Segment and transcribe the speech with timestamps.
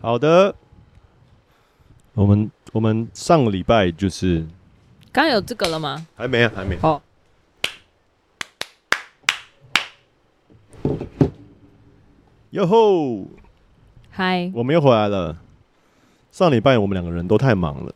[0.00, 0.54] 好的，
[2.14, 4.46] 我们我们上个礼拜就是
[5.10, 6.06] 刚有这个了吗？
[6.14, 6.76] 还没啊，还没。
[6.76, 7.02] 好，
[12.50, 13.26] 哟吼，
[14.10, 15.36] 嗨，我们又回来了。
[16.30, 17.92] 上礼拜我们两个人都太忙了，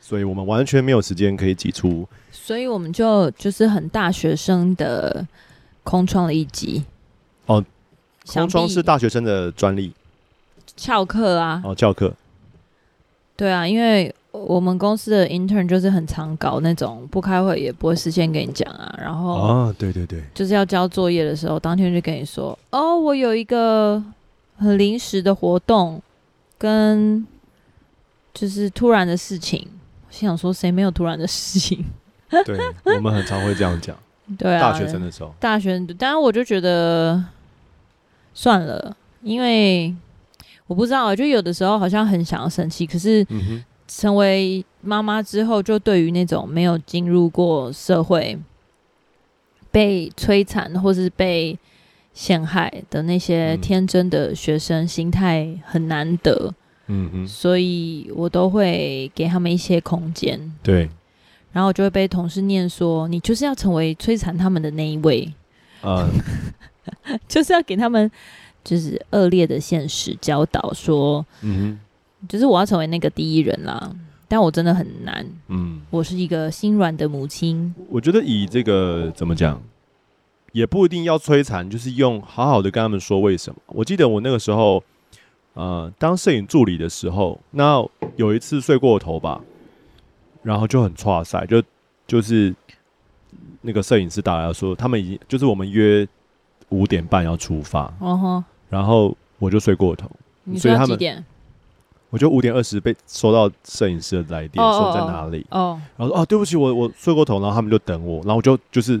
[0.00, 5.24] 所以我们完全没有时间可以挤出，所以我们就就是很大学生的
[5.84, 6.84] 空窗了一集。
[7.46, 7.64] 哦，
[8.26, 9.94] 空窗是大学生的专利，
[10.78, 11.60] 翘课啊。
[11.62, 12.14] 哦，翘课。
[13.36, 24.02] 对啊，因为我们公司的 intern 就是很常搞那种不开会也不会事先跟你讲啊，然后啊，对对对，就是要交作业的时候，当天就跟你说，哦，我有一个
[24.56, 26.02] 很临时的活动，
[26.58, 27.24] 跟
[28.34, 29.68] 就是突然的事情。
[30.08, 31.84] 我心想说，谁没有突然的事情？
[32.44, 32.58] 对，
[32.96, 33.96] 我们很常会这样讲。
[34.36, 37.24] 对啊，大学生的时候，大学，当然我就觉得
[38.34, 39.94] 算了，因为。
[40.68, 43.26] 我不知道，就有的时候好像很想要生气，可是
[43.88, 48.38] 成为妈妈之后，就对于那种没有进入过社会、
[49.72, 51.58] 被摧残或是被
[52.12, 56.54] 陷害的那些天真的学生，心态很难得。
[56.88, 60.38] 嗯哼，所以我都会给他们一些空间。
[60.62, 60.88] 对，
[61.52, 65.32] 然后就会被同事念说：“你就是要成为摧残他们的那一位。”
[65.80, 66.06] 啊，
[67.26, 68.10] 就是要给他们。
[68.68, 71.78] 就是恶劣的现实教导说，嗯
[72.20, 73.90] 哼，就是我要成为那个第一人啦，
[74.28, 77.74] 但我真的很难，嗯，我是一个心软的母亲。
[77.88, 79.58] 我觉得以这个怎么讲，
[80.52, 83.58] 也不一定要摧残，就是用好好的跟他们说为什么。
[83.68, 84.84] 我记得我那个时候，
[85.54, 87.82] 呃，当摄影助理的时候，那
[88.16, 89.40] 有一次睡过头吧，
[90.42, 91.62] 然后就很挫塞，就
[92.06, 92.54] 就是
[93.62, 96.06] 那个摄影师打来说，他们已经就是我们约
[96.68, 98.44] 五点半要出发，哦吼。
[98.68, 100.10] 然后我就睡过头，
[100.56, 101.24] 所以他们，
[102.10, 105.46] 我就五点二十被收到摄影师的来电，说在哪里。
[105.50, 109.00] 哦，然后说啊，对不起，我我睡过头，然后他们就等我，然后我就就是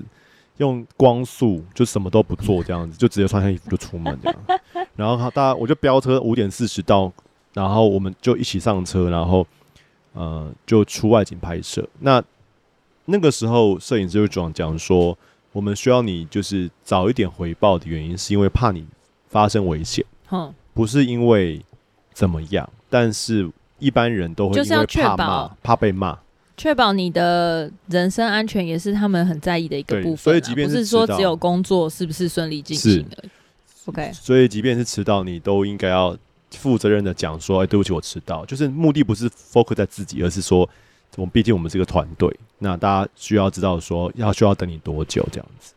[0.58, 4.60] 用光速，就什么都不做这样子，就直接穿上衣服就出门这样。
[4.94, 7.10] 然后他大家我就飙车五点四十到，
[7.54, 9.46] 然后我们就一起上车，然后
[10.12, 11.88] 呃就出外景拍摄。
[12.00, 12.22] 那
[13.06, 15.16] 那个时候摄影师就讲讲说，
[15.52, 18.86] 我们需要你就是早一点回报的原因，是因为怕你。
[19.28, 21.60] 发生危险，嗯，不是因为
[22.12, 26.18] 怎么样，但是一般人都会就是要确保，怕被骂，
[26.56, 30.16] 确保你的人身安全也是他们很在意的一个部分。
[30.16, 33.24] 所以，即便是说只有工作是不是顺利进行的
[33.86, 36.16] ？OK，所以即便是迟到，你都应该要
[36.52, 40.68] 负责任的讲说：“哎，对不起，我迟到。”就是目的不是 focus 在自己，而是说，
[41.16, 45.72] 我们毕竟我们是个团队，那大家需要知道说要需要等你多久这样子。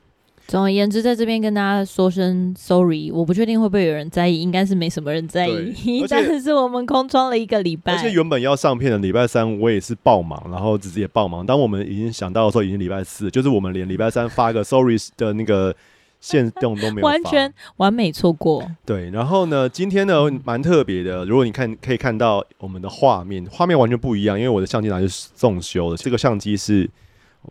[0.51, 6.03] 总而言之，在这边跟大家说声 sorry，我不确定会不会有人在意，应该是没什么人在意。
[6.11, 11.45] 但是是我们空窗了一个礼拜，而且原本要上片的礼拜三，我也是爆忙，然后自己也爆忙。
[11.45, 15.73] 当我们已经想到的时候，已经礼拜四，就是我们连礼拜三发个 sorry 的那个
[16.19, 18.69] 限动都没有，完全完美错过。
[18.85, 25.95] 对，然后呢，今天呢蛮特别的，如果你看可以看到我们的画面，画面完全不一样，因为我的相机拿去送修了。
[25.95, 26.89] 这个相机是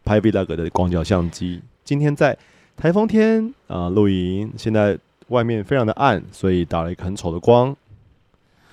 [0.05, 2.37] 拍 vlog 的广角相机，今天在。
[2.80, 4.98] 台风天啊，露营，现在
[5.28, 7.76] 外面非常的暗，所以打了一个很丑的光。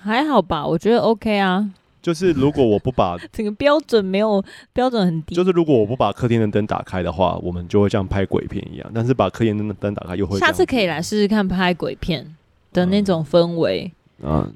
[0.00, 1.70] 还好吧，我觉得 OK 啊。
[2.00, 4.42] 就是如果我不把 这个标准没有
[4.72, 8.90] 标准很低，就是如果我不把客厅的灯打开的话，我们就会像拍鬼片一样。
[8.94, 10.38] 但是把客厅的灯打开又会。
[10.38, 12.34] 下次可以来试试看拍鬼片
[12.72, 13.92] 的那种氛围，
[14.22, 14.54] 嗯，嗯，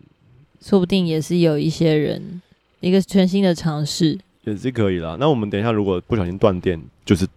[0.62, 2.40] 说不定也是有一些人
[2.80, 5.18] 一个全新的尝试，也是可以啦。
[5.20, 7.28] 那我们等一下如果不小心断电，就是。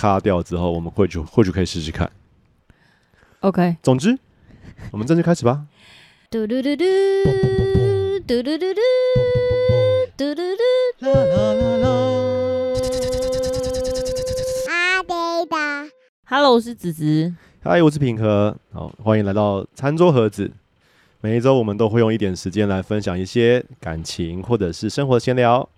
[0.00, 2.10] 擦掉之后我们或去或许可以试试看。
[3.40, 4.18] Ok 总之
[4.92, 5.66] 我们正式开始吧。
[6.30, 6.86] 嘟嘟嘟嘟
[8.26, 8.80] 嘟嘟嘟嘟嘟嘟嘟嘟。
[10.16, 11.90] 嘟嘟嘟嘟嘟嘟嘟嘟嘟
[14.70, 15.90] 啊对的
[16.24, 17.34] hello 我是子子。
[17.62, 18.56] 嗨我是平和。
[18.72, 20.50] 好欢迎来到餐桌盒子。
[21.20, 25.68] 每一周我们都会用一点时间来分享一些感情或者是生活闲聊。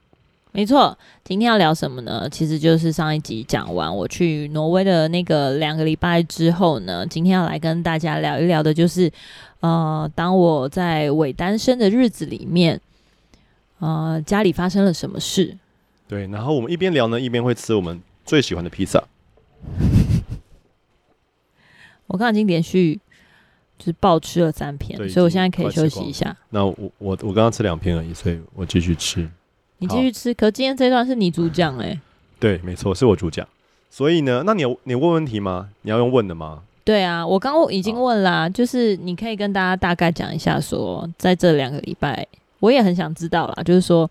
[0.55, 2.29] 没错，今天要聊什么呢？
[2.31, 9.11] 其实就是上一集讲完我去挪威的那个两个礼拜之后呢，今天要来跟大家聊一聊的，就是
[9.61, 12.79] 呃，当我在伪单身的日子里面，
[13.79, 15.57] 呃，家里发生了什么事？
[16.07, 19.03] 对，然后我们一边聊呢，一边会吃我们最喜欢的披萨。
[22.09, 23.01] 我刚刚已经连续
[23.79, 26.37] 就是暴吃了三片，所以我现在可以休息一下。
[26.51, 29.27] 那我我我刚刚吃两片而已，所以我继续吃。
[29.82, 32.00] 你继续吃，可今天这段是你主讲哎、欸。
[32.38, 33.46] 对，没错，是我主讲。
[33.90, 35.69] 所以呢，那你有你问问题吗？
[35.82, 36.62] 你要用问的吗？
[36.84, 42.25] 对啊，我刚刚已经问啦，就是你可以跟大家大概讲一下说，说在这两个礼拜，
[42.61, 44.08] 我也很想知道啦，就是说，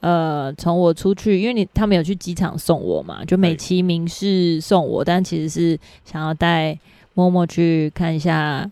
[0.00, 6.78] 呃，从我出去，因为你他们有去机场送我嘛，就美其名是送我，但其实是想要带
[7.14, 8.68] 默默去看一下，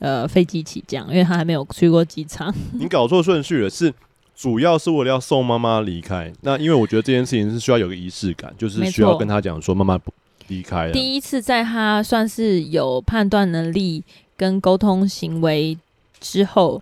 [0.00, 2.54] 呃，飞机起降，因为他还没有去过机场。
[2.78, 3.92] 你搞错顺序了，是
[4.38, 6.32] 主要是为了要送妈妈离开。
[6.42, 10.12] 那因为我觉得这件事情是需要有个仪式感，就是需要跟他讲说妈妈不。
[10.46, 10.92] 离开了。
[10.92, 14.02] 第一次在他算是有判断能力
[14.34, 15.76] 跟沟通行为
[16.20, 16.80] 之后，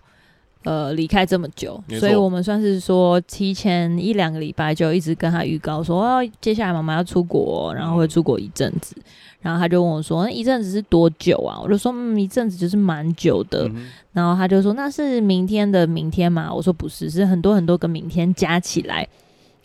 [0.63, 9.03] 呃，离开这么久，所以我们算是说提前一两个礼拜就一直跟他预告说，哦，接下来妈妈要出国，然后会出国一阵子，嗯、
[9.47, 11.61] 然后他就问我说，那一阵子是多久啊？
[11.63, 13.69] 我就说，嗯，一阵子就是蛮久的。
[13.69, 16.53] 嗯、然后他就说，那是明天的明天嘛？
[16.53, 19.07] 我说不是，是很多很多个明天加起来。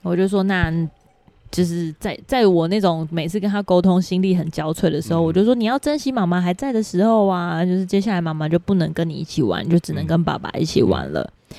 [0.03, 0.71] 我就说那。
[1.51, 11.29] 就是在在我那种每次跟他沟通心力很交瘁的时候，嗯、我就说你要珍惜妈妈还在的时候啊，就是接下来妈妈就不能跟你一起玩，就只能跟爸爸一起玩了。
[11.49, 11.57] 嗯、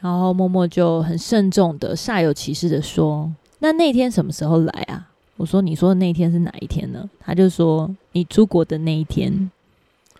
[0.00, 3.30] 然后默默就很慎重的煞有其事的说
[3.60, 5.06] ：“那那天什么时候来啊？”
[5.36, 9.50] 我说：“你说的那一天是哪一天呢？”他就说：“你出国的那一天。”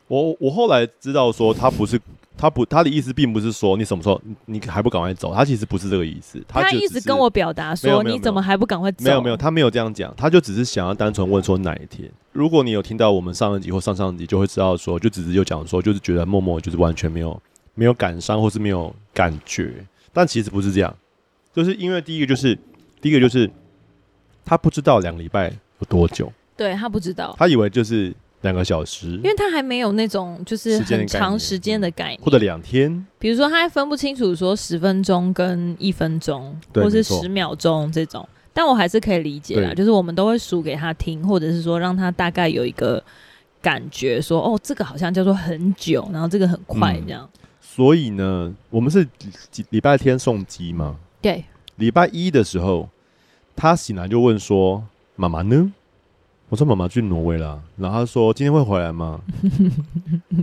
[0.09, 2.01] 我我后来知道说他不是。
[2.35, 6.43] 他不，他的意思并不是说你什么时候你还不赶快走，他其实不是这个意思。
[6.49, 9.05] 他，他一直跟我表达说你怎么还不赶快走？
[9.05, 12.11] 没有没有，他没有这样讲，他就只是想要单纯问说哪一天。
[12.33, 17.41] 如果你有听到我们上一集或上上集，就会知道说，就只是就讲说，就是觉得默默就是完全没有
[17.75, 20.97] 没有感伤或是没有感觉，但其实不是这样，
[21.53, 22.59] 就是因为第一个就是
[23.03, 23.49] 第一个就是
[24.45, 25.49] 他不知道两个礼拜
[25.79, 28.13] 有多久，对他不知道，他以为就是。
[28.43, 33.07] 两个小时，因为他还没有那种就是很长时间的概念，或者两天。
[33.17, 38.29] 比如说，他还分不清楚说十分钟跟一分钟，或是十秒钟这种。
[38.53, 43.01] 但我还是可以理解啦，就是我们都会数给他听，或者是说让他大概有一个
[43.61, 47.23] 感觉说，说哦，这个好像叫做很久，然后这个很快这样。
[47.33, 49.07] 嗯、所以呢，我们是
[49.71, 50.97] 礼拜天送机吗？
[51.21, 51.45] 对。
[51.77, 52.89] 礼拜一的时候，
[53.55, 54.85] 他醒来就问说
[55.17, 55.73] ：“妈妈呢？”
[56.49, 59.19] 我说妈妈去挪威了，然后他说今天会回来吗？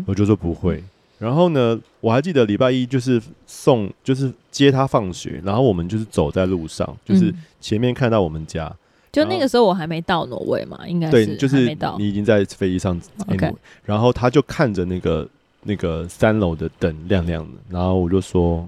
[0.07, 0.83] 我就说不会。
[1.19, 8.65] 然后呢，我还记得礼拜一就是送，就是接他放学，然后我们就是走在路上，就是前面看到我们家。
[8.65, 8.77] 嗯、
[9.12, 13.00] 就那个时候我还没到挪威嘛，应该是对，就是你已经在飞机上。
[13.27, 13.53] OK。
[13.85, 15.27] 然后他就看着那个
[15.62, 18.67] 那个三楼的灯亮亮的，然后我就说。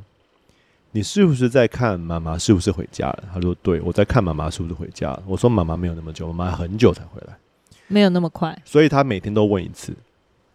[0.91, 3.23] 你是不是在看妈妈是不是回家了？
[3.33, 7.37] 他说：“对，我在看妈妈是不是回家了。”我说：“妈妈没有那么久，妈妈很久才回来，
[7.87, 9.93] 没有那么快。”所以他每天都问一次。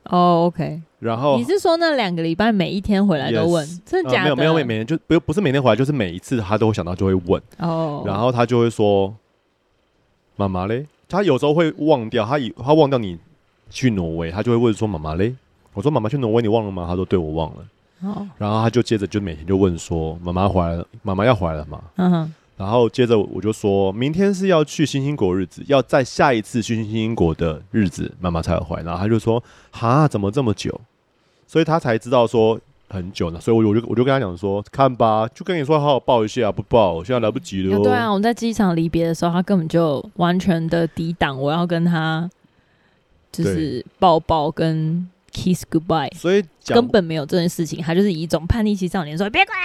[0.04, 0.80] 哦，OK。
[0.98, 4.30] 然后你是说那两个礼拜每一天回来都问？Yes, 真的假的？
[4.30, 7.42] 呃、没有没有，每天就不不是每天回来，就是每一次他都会想到就会问。
[7.58, 8.04] 哦。
[8.06, 9.14] 然后他就会说
[10.36, 13.18] ：“妈妈嘞？”他有时候会忘掉，他以他忘掉你
[13.70, 15.34] 去挪威，他就会问说：“妈妈嘞？”
[15.72, 17.64] 我说：“妈妈去挪威，你忘了吗？”他说：“对，我忘了。”
[18.02, 22.34] 哦，然后他就接着就每天就问说：“妈妈回来了，妈妈要回来了吗？”嗯哼。
[22.58, 28.82] 然后接着我就说明天是要去星星国日子，要在下一次去星星国的日子，妈妈才会回来。
[28.82, 30.78] 然后他就说：“哈，怎么这么久？”
[31.46, 32.58] 所以他才知道说
[32.88, 33.40] 很久呢。
[33.40, 42.30] 所以我就我就跟他讲说：“看吧，就跟你说好好抱一下，不抱现在来不及了。”对啊，我们在机场离别的时候，他根本就完全的抵挡我要跟他
[43.32, 45.08] 就是抱抱跟。
[45.36, 49.60] Kiss goodbye，所以根本没有这件事情，他就是以一种叛逆期少年说别过来。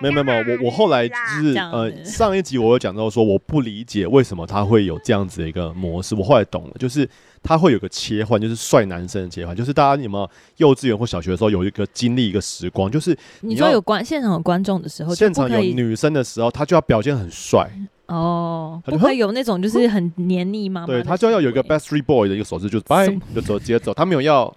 [0.00, 7.08] 没有没有没有，我我后来就是呃上一集我有讲到说我不理解为什么他会有这样子的一个模式，我后来懂了，就是
[7.42, 17.68] 他会有个切换，就是帅男生的切换，就是大家有没有幼稚园或小学的时候有一个经历一个时光，就是你，你说有观现场有观众的时候，现场有女生的时候，他就要表现很帅。
[18.06, 20.86] 哦，不会有那种就是很黏腻吗？
[20.86, 24.54] 对，他就要有一个 Backstreet Boy 的一个手势，就是拜就走直接走，他没有要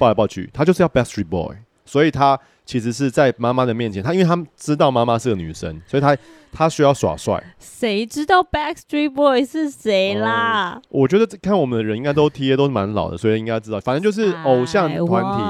[0.00, 6.16] 抱来抱去，他就是要 Backstreet Boy，所以他其实是在妈妈的面前，他因为他知道妈妈是个女生，所以他
[6.50, 7.42] 他需要耍帅。
[7.58, 10.76] 谁知道 Backstreet Boy 是谁啦？
[10.76, 15.42] 嗯，我觉得看我们的人应该都 T A 都是蛮老的，所以应该知道，反正就是偶像团体。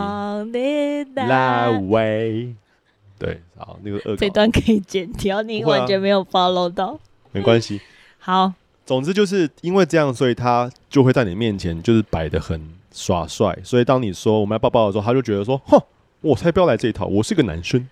[3.19, 6.99] 对，好，那个恶这段可以剪掉，你完全没有 follow 到。
[7.33, 7.81] 没关系，
[8.19, 8.53] 好。
[8.87, 12.61] 总之就是因为这样，所以他就会在你面前就是摆的很
[12.93, 13.57] 耍帅。
[13.65, 15.81] 所以当你说我们要抱抱的时候，他就觉得说：“哼，
[16.21, 17.89] 我才不要来这一套，我是个男生，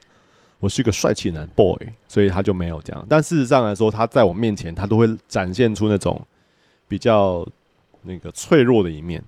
[0.61, 1.77] 我是一个帅气男 boy。”
[2.09, 3.07] 所以他就没有这样。
[3.09, 6.21] 但事实上来说，他在我面前，他都会展现出那种
[6.87, 7.47] 比较
[8.03, 9.23] 那个脆弱的一面。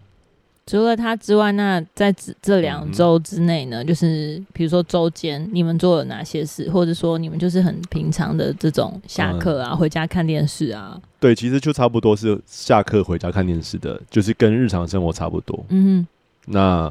[0.70, 10.96] 除了他之外，那在这这两周之内呢，嗯、就是比如说周间你们做了哪些事，或者说你们就是很平常的这种下课啊、嗯、回家看电视啊？
[11.18, 15.58] 对，其实就差不多是下课回家看电视的，就是跟日常生活差不多。
[15.70, 16.06] 嗯，
[16.46, 16.88] 那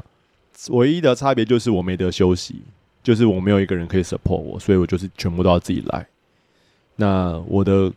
[0.68, 2.56] 唯一的差别就是我没得休息，
[3.02, 6.06] 就是我没有一个人可以 support 我，所以我就是全部都要自己来。
[6.96, 7.90] 那我的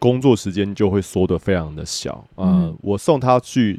[0.00, 3.78] 工作时间就会缩得非常的小啊、呃嗯，我送他去。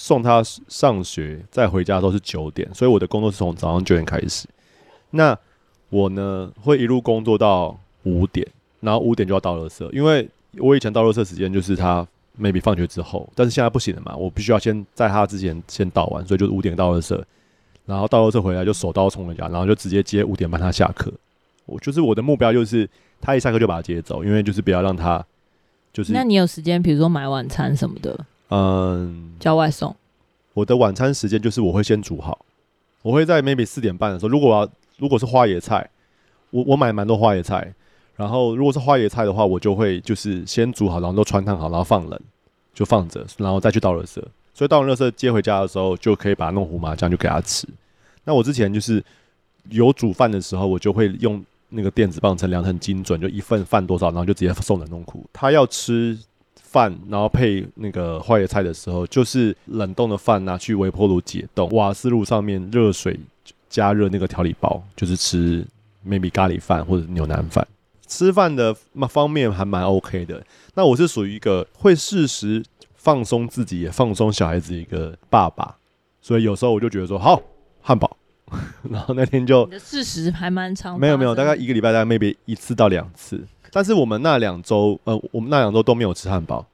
[0.00, 4.46] 送他上学，再回家的时候是九点，所以我的工作是从早上九点开始。
[5.10, 5.36] 那
[5.90, 8.46] 我呢，会一路工作到五点，
[8.78, 10.28] 然后五点就要倒垃圾，因为
[10.58, 12.06] 我以前倒垃圾时间就是他
[12.40, 17.20] maybe 放学之后，但是现在不行了嘛，我必须要先在他之前先倒完，所以就五点倒垃圾，
[17.84, 21.12] 然后倒垃圾回来就手刀冲回家，然后就直接接五点半他下课。
[21.66, 22.88] 我就是我的目标就是
[23.20, 25.26] 他一下课就把他接走，因为就是不要让他
[25.92, 26.12] 就是。
[26.12, 28.24] 那你有时间，比如说买晚餐什么的？
[28.50, 29.94] 嗯，叫外送。
[30.54, 32.44] 我的晚餐时间就是我会先煮好，
[33.02, 35.88] 我会在 maybe 四点半的时候，如果我要如果是花椰菜，
[36.50, 37.72] 我我买蛮多花椰菜，
[38.16, 42.20] 然后如果是花椰菜的话，我就会就是先煮好，然后都汆烫好，然后放冷
[42.74, 44.20] 就放着，然后再去倒垃圾。
[44.54, 47.68] 所以倒完垃圾接回家的时候，就可以把它弄胡麻酱就给他吃。
[48.24, 49.04] 那我之前就是
[49.68, 55.24] 有煮饭的时候，我就会用那个电子磅秤量很精准，就一份饭多少，然后就直接送冷冻库。
[55.32, 56.18] 他要吃。
[56.70, 63.18] 饭，然后配那个花椰菜的时候，就是冷冻的饭拿去微波炉解冻，瓦斯炉上面热水
[63.70, 65.64] 加热那个调理包，就是吃
[66.06, 67.66] maybe 咖喱饭或者牛腩饭。
[68.06, 68.74] 吃饭的
[69.08, 70.42] 方面还蛮 OK 的。
[70.74, 75.76] 那我是属于一个会适时放松自己也放松小孩子一个爸爸，
[76.20, 77.42] 所以有时候我就觉得说好
[77.82, 78.16] 汉堡，
[78.90, 83.42] 然后那天就你的事实还蛮长，没有没有，大概一个礼拜大概 maybe 一次到两次。
[83.70, 86.64] 但是我们那两周，呃，我们那两周都没有吃汉堡。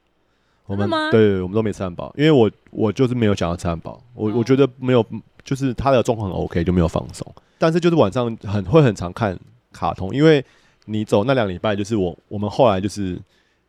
[0.67, 4.01] 我们对，我们都没吃汉堡，因为我我就是没有想要吃汉堡。
[4.15, 5.05] 我我觉得没有，
[5.43, 7.25] 就是他的状况很 OK，就没有放松。
[7.59, 9.37] 但是就是晚上很会很常看
[9.71, 10.43] 卡通，因为
[10.85, 13.21] 你走那两礼拜，就是我我们后来就是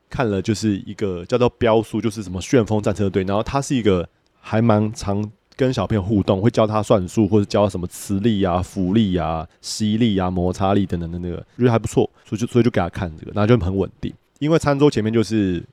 [0.09, 4.09] 看了就是一个叫做标书，就是什么旋风战车队，然后他是一个
[4.41, 5.23] 还蛮常
[5.57, 14.13] 跟小朋友互动，会教他算术或者教什么磁力啊、浮力啊、吸力啊、摩擦力等等的那个，我觉得还不错，所以就所以就给他看这个，那就很稳定。
[14.39, 15.65] 因为餐桌前面就是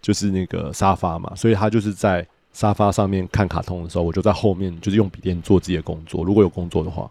[0.00, 6.22] 就是那个沙发嘛，所以他就是在沙发上面看卡通的时候，我就在后面就是用笔电做自己的工作。
[6.22, 7.10] 如果有工作的话，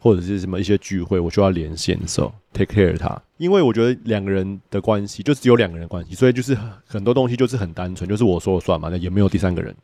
[0.00, 3.20] 或者是什么一些聚会，我需要连线的时候，take care 他。
[3.36, 6.56] 因为我觉得两个人的关系就只有两个人关系，所以就是
[6.86, 9.74] 很多东西就是很单纯，就是我说了算嘛，那也没有第三个人。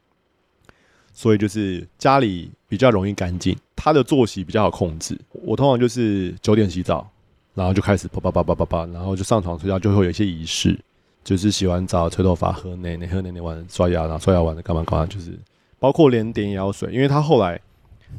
[1.17, 5.17] 所以就是家里比较容易干净，他的作息比较好控制。
[5.31, 7.09] 我通常就是九点洗澡，
[7.55, 10.77] 然后就开始叭叭叭叭叭叭，然后就上床睡觉，就会有一些仪式，
[11.23, 15.39] 就是洗完澡、吹头发、喝奶奶、喝奶奶完刷牙，然后刷牙完了干嘛干嘛，就是
[15.79, 16.93] 包括连点眼药水。
[16.93, 17.61] 因为他后来，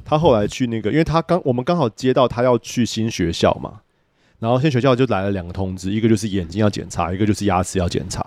[0.05, 3.81] 他后来去那个，因为他刚我们刚好接到他要去新学校嘛，
[4.39, 8.25] 然后新学校就来了两个通知，一个就是眼睛要检查，一个就是牙齿要检查，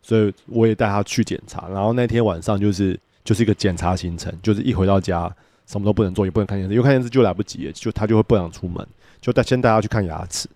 [0.00, 1.68] 所以我也带他去检查。
[1.68, 2.98] 然后那天晚上就是。
[3.26, 5.30] 就是一个检查行程，就是一回到家
[5.66, 8.86] 什么都不能做，也不能看电视，因为看电视就来不及，就他就会不想出门，
[9.20, 10.48] 就带先带他去看牙齿，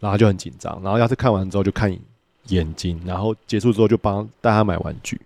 [0.00, 1.96] 然后他就很紧张，然后牙齿看完之后就看
[2.48, 5.20] 眼睛，然后结束之后就帮带他买玩具，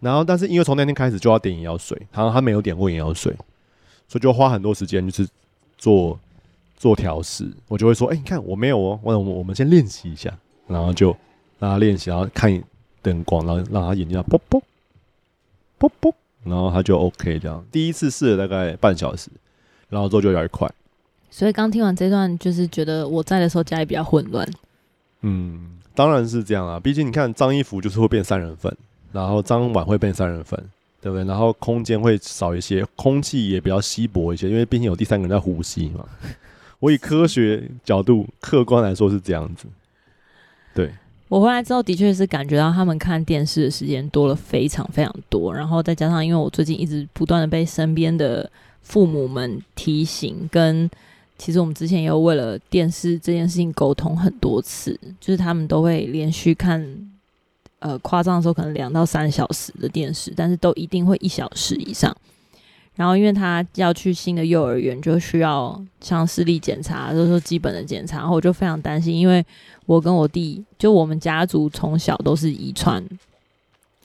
[0.00, 3.32] 然后但是因为从那天开始就要点眼药水，然后他没有点过眼药水，
[4.08, 5.30] 所以就花很多时间就是
[5.78, 6.18] 做
[6.76, 11.16] 做调试，我就会说，哎、你看我没有哦，我我们先练习一下，然后就
[11.60, 12.62] 让他练习，然后看
[13.00, 14.60] 灯光，然后让他眼睛要啵啵。
[15.78, 16.12] 噗噗，
[16.44, 17.64] 然后他就 OK 这样。
[17.70, 19.30] 第一次试了大概半小时，
[19.88, 20.70] 然后之后就有点快。
[21.30, 24.48] 所以刚听完这段，就是觉得我在的时候家里比较混乱。
[25.20, 26.80] 嗯，当然是这样啊。
[26.80, 28.74] 毕竟你看脏衣服就是会变三人份，
[29.12, 30.58] 然后脏碗会变三人份，
[31.00, 31.24] 对不对？
[31.24, 36.06] 然后空间会少一些，空气也比较稀薄一些，因为毕竟有第三个人在呼吸嘛。
[36.78, 39.66] 我以科学角度客观来说是这样子，
[40.74, 40.92] 对。
[41.28, 48.48] 我回来之后，的确是感觉到他们看电视的时间多了非常非常多，然后再加上，因为我最近一直不断的被身边的
[48.82, 50.88] 父母们提醒，跟
[51.36, 56.86] 其实我们之前也有为了电视这件事情沟通很多次，就是他们都会连续看，
[57.80, 62.16] 呃，夸张的时候可能两到三小时的电视，但是都一定会一小时以上。
[62.96, 68.16] 然后，因为他要去新的幼儿园，就需要像视力检查，就是说基本的检查。
[68.16, 69.44] 然后我就非常担心，因为
[69.84, 73.06] 我跟我弟，就我们家族从小都是遗传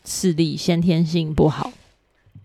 [0.04, 1.72] 视力先天性不好。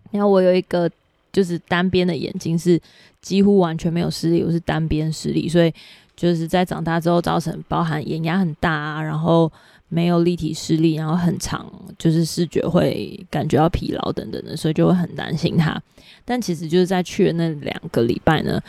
[0.09, 0.89] 然后我有一个，
[1.33, 2.81] 就是单边的眼睛是
[3.21, 5.73] 几乎完全没有视力，我是单边视力，所以
[6.15, 9.51] 就是在长大之后造成包含眼压很大啊，然后
[9.89, 15.81] 没有立体视力，然后很长，就是视觉会感觉到疲劳等等的，所以就会很担心他。
[16.25, 18.61] 但其实就是在去的那两个礼拜呢，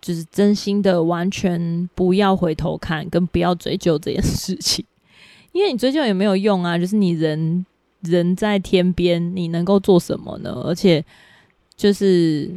[0.00, 4.84] 就是真心的完全不要回头看，跟不要追究这件事情，
[5.52, 7.64] 因为你追究也没有用啊，就是你人。
[8.10, 10.50] 人在天边，你能够做什么呢？
[10.66, 11.02] 而且
[11.74, 12.50] 就是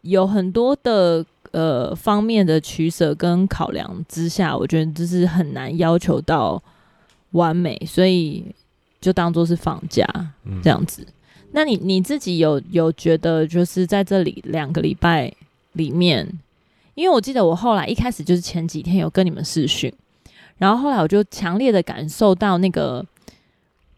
[0.00, 6.60] 有很多的呃方面的取舍跟考量之下，我觉得这是很难要求到
[7.32, 8.44] 完美，所以
[9.00, 10.06] 就当做是放假
[10.62, 11.02] 这样子。
[11.02, 11.12] 嗯、
[11.52, 15.32] 那你你自己有有觉得就是在这里两个礼拜
[15.72, 16.26] 里面，
[16.94, 19.92] 因为我记得我后来一开始就是前几天有跟你们试训，
[20.58, 23.04] 然后后来我就强烈的感受到那个。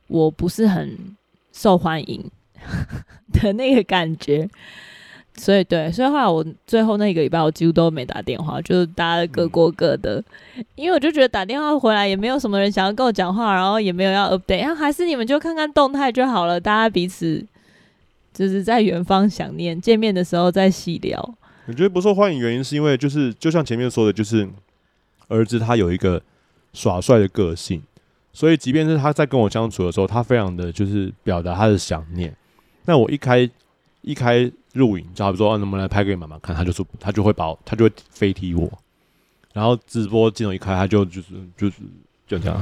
[0.07, 1.17] 我不是很
[1.50, 2.31] 受欢迎
[3.33, 4.49] 的那个感觉，
[5.37, 10.23] 所以对，所以后来我最后那一个礼拜我几乎都没打电话，就是大家各过各的，
[10.76, 17.45] 因为我就觉得打电话回来也没有什么人想要跟我讲话，然后也没有要 update，然后还是你们就看看动态就好了，大家彼此
[18.33, 21.35] 就是在远方想念，见面的时候再细聊。
[21.67, 24.49] 我觉得不受欢迎原因是因为就是就像前面说的，就是
[25.29, 26.23] 儿子他有一个
[26.73, 27.83] 耍帅的个性。
[28.37, 32.35] 所以，即便是他在跟我相处的时候，他非常的就是表达他的想念。
[32.85, 33.49] 那我一开
[34.03, 36.54] 一开录影，就好比说，啊，能不能来拍给妈妈看？
[36.54, 38.71] 他就说，他就会把我，他就会飞踢我。
[39.52, 41.76] 然后直播镜头一开，他就就是就是
[42.28, 42.61] 就这样。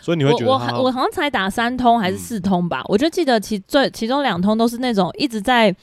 [0.00, 2.80] 所以你会觉得我我我好像才打三通还是四通吧？
[2.80, 5.74] 嗯、我就记得其最其中两通都是那种一直在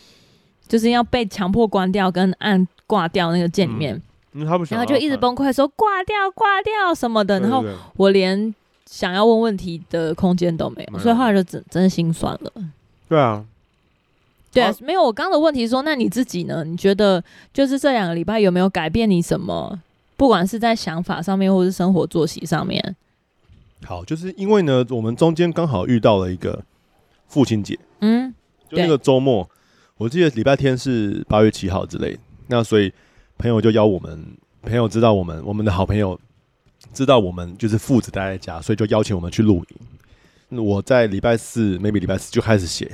[0.68, 4.02] 就是要被强迫关掉跟按挂掉那个键里面，
[4.34, 7.64] 嗯、他不想然后就一直崩溃说挂掉挂掉什么的，然后
[7.98, 8.54] 我连。
[8.88, 12.52] 想要问问题的空间都没有，没有，所以后来就真真心酸了。
[13.10, 13.44] 对啊，
[14.56, 15.04] 对啊，没有。
[15.04, 16.64] 我刚刚的问题说，那你自己呢？
[16.64, 19.80] 你觉得就是这两个礼拜有没有改变你什么？
[20.18, 22.96] 不管是在想法上面，或是生活作息上面。
[23.84, 26.64] 好，就是因为呢，我们中间刚好遇到了一个
[27.28, 28.34] 父亲节，嗯，
[28.70, 29.48] 就那个周末，
[29.98, 32.92] 我记得礼拜天是八月七号之类，那所以
[33.38, 34.26] 朋友就邀我们，
[34.64, 36.20] 朋友知道我们，我们的好朋友。
[36.94, 39.66] 知道我们就是父子待在家，所以就邀请我们去露
[40.50, 40.64] 营。
[40.64, 42.90] 我在礼拜四，maybe 礼拜四就开始写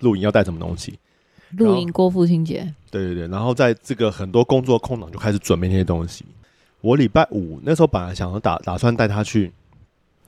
[0.00, 0.98] 露营要带什么东西。
[1.52, 2.72] 露营过父亲节。
[2.90, 6.24] 对对对，然后在这个很多工作空档就开始准备那些东西。
[6.80, 9.52] 我礼拜五那时候本来想要打打算带他去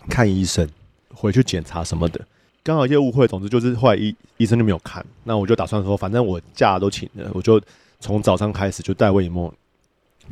[0.09, 0.69] 看医生，
[1.15, 2.21] 回去检查什么的，
[2.63, 5.05] 刚好业务会，总之就是后来医医生就没有看。
[5.25, 7.61] 那我就打算说，反正我假都请了，我就
[8.01, 9.53] 从早上开始就带魏以沫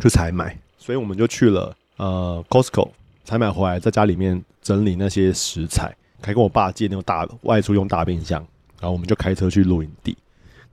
[0.00, 1.74] 去采买，所以我们就去了。
[1.98, 2.90] 呃，Costco
[3.24, 8.38] 采买回来，在家里面整理那些食材，还跟我爸借那种大外出用大冰箱，
[8.80, 10.14] 然后我们就开车去露营地，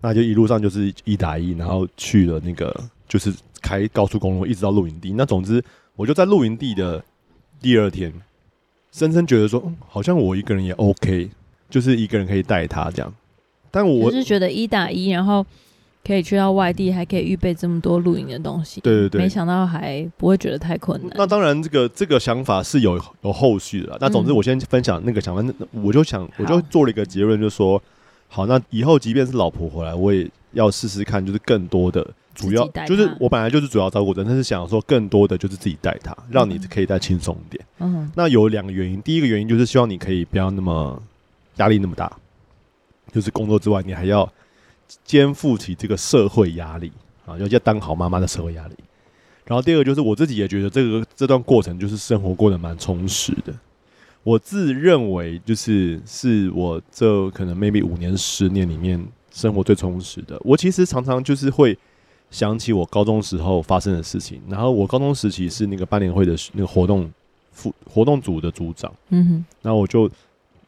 [0.04, 2.72] 那就一路上就是一打一，然后去了那个
[3.08, 5.14] 就是开高速公路一直到露营地。
[5.14, 5.64] 那总之，
[5.96, 7.04] 我就在露营地的
[7.62, 8.14] 第二天，
[8.92, 11.30] 深深觉得说，嗯，好像我一个人也 OK，
[11.70, 13.14] 就是一个人可以带他这样。
[13.72, 15.44] 但我就是觉得一打一，然后。
[16.06, 18.82] 可以去到外地，还可以预备这么多露营的东西。
[18.82, 21.10] 对对对，没想到还不会觉得太困难。
[21.16, 23.98] 那当然，这个这个想法是有有后续的。
[24.02, 25.42] 那总之，我先分享那个想法。
[25.42, 27.82] 那、嗯、我就想，我就做了一个结论，就是说，
[28.34, 37.66] 好，那以后即便是老婆回来，我也要试试看，就是更多的主要，就是我本来就是主要照顾人，但是想说更多的就是自己带他，让你可以再轻松一点。
[37.80, 38.12] 嗯。
[38.16, 41.02] 那有两个原因，第一个原因就是希望你可以不要那么
[41.58, 42.12] 压力那么大，
[43.12, 44.28] 就是工作之外，你还要。
[45.06, 46.92] 肩负起这个社会压力
[47.26, 48.76] 啊，要要当好妈妈的社会压力。
[49.46, 53.52] 然后第二个就是我自己也觉得这个这段过程就是生活过得蛮充实的。
[54.24, 60.40] 我自认为就是是我这可能 maybe 五年十年里面生活最充实的。
[60.44, 61.78] 我其实常常就是会
[62.32, 64.42] 想起我高中时候发生的事情。
[64.50, 67.12] 然后我高中时期是那个班联会的那个活动
[67.52, 68.92] 副活动组的组长。
[69.10, 69.46] 嗯哼。
[69.62, 70.10] 然后我就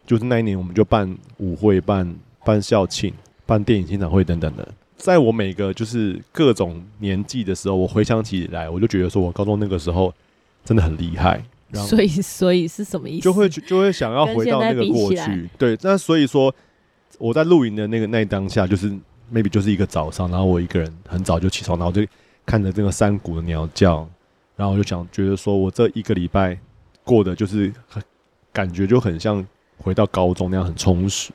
[0.05, 3.13] 就是那一年我们就办舞会，办办校庆。
[3.47, 10.11] 办电影欣赏会等等的，在我每个就是各种年纪的时候，我回想起来，我就觉得说我高中那个时候
[10.63, 11.45] 真的很厉害。
[11.73, 13.23] 所以，所以是什么意思？
[13.23, 15.49] 就会就会想要回到那个过去。
[15.57, 16.53] 对，那所以说
[17.17, 18.89] 我在露营的那个那当下，就是
[19.33, 22.05] maybe 就是一个早上，然后我一个人很早就起床，然后就
[22.45, 24.07] 看着这个山谷的鸟叫，
[24.55, 26.57] 然后我就想觉得说我这一个礼拜
[27.03, 28.01] 过的就是很
[28.53, 29.45] 感觉就很像
[29.77, 31.31] 回到高中那样很充实。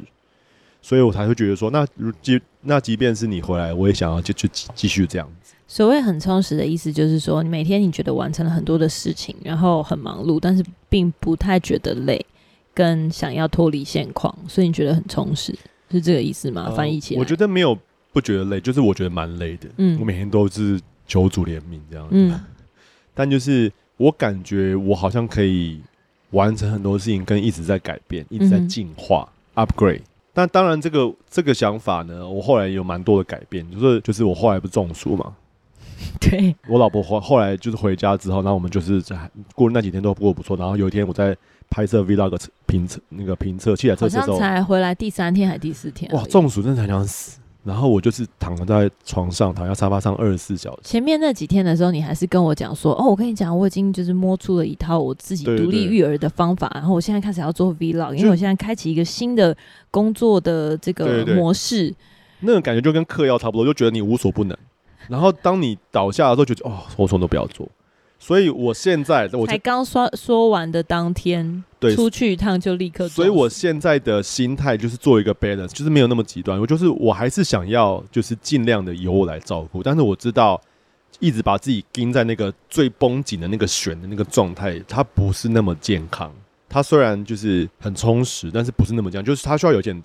[0.82, 5.39] 所以我才会觉得说，那如即那即便是你回来，我也想要就就继续这样子。
[5.70, 12.26] 所谓很充实的意思，就是说你每天你觉得完成了很多的事情，然后很忙碌，但是并不太觉得累，
[12.74, 15.56] 跟想要脱离现况，所以你觉得很充实，
[15.92, 16.64] 是这个意思吗？
[16.66, 17.78] 呃、翻译起来，我觉得没有
[18.12, 19.68] 不觉得累，就是我觉得蛮累的。
[19.76, 22.16] 嗯，我每天都是求主怜悯这样子。
[22.16, 22.40] 嗯，
[23.14, 25.80] 但就是我感觉我好像可以
[26.32, 30.02] 完成很多事情，跟一直在改变，一直在进化、嗯、upgrade。
[30.32, 35.32] 但当然，这个这个想法呢，我后来有蛮多的改变，就是就是我后来不是中暑嘛。
[36.20, 39.16] 对，我老婆后后来就是回家之后，然后我们就是在
[39.54, 40.56] 过那几天都过得不错。
[40.56, 41.36] 然后有一天我在
[41.68, 46.10] 拍摄 vlog 评测那个评测器材测试的时候，好像才回来第三天还是第四天？
[46.12, 47.38] 哇，中暑真的很想死。
[47.62, 50.78] 然后我就是躺在床上，躺在沙发上二十四小时。
[50.82, 56.66] 前面那几天的时候，你还是跟我讲说：“哦，我跟你讲，我已经就是摸出了一套我自己独立育儿的方法。
[56.68, 59.54] 对对对，然后我现在开始要做 vlog，因为我现在开启一个新的
[59.90, 61.94] 工作的这个模式。
[62.40, 64.56] 那种感觉就跟嗑药差不多，就觉得你无所不能。
[65.08, 67.68] 然后当你倒下的时候，觉得哦，我什么都不要做。
[68.22, 73.08] 所以我现在我才刚说说完的当天，对，出去一趟就立刻。
[73.08, 76.60] 所以我现在的心态就是做一个 balance，就是没有那么极端。
[76.60, 79.82] 我就是我还是想要，就是尽量的由我来照顾。
[79.82, 80.60] 但是我知道，
[81.18, 86.30] 一直把自己盯在那个最绷紧的那个弦的那个状态，它不是那么健康。
[86.68, 89.98] 它虽然就是很充实，但是不是那么这样，就是它需要有点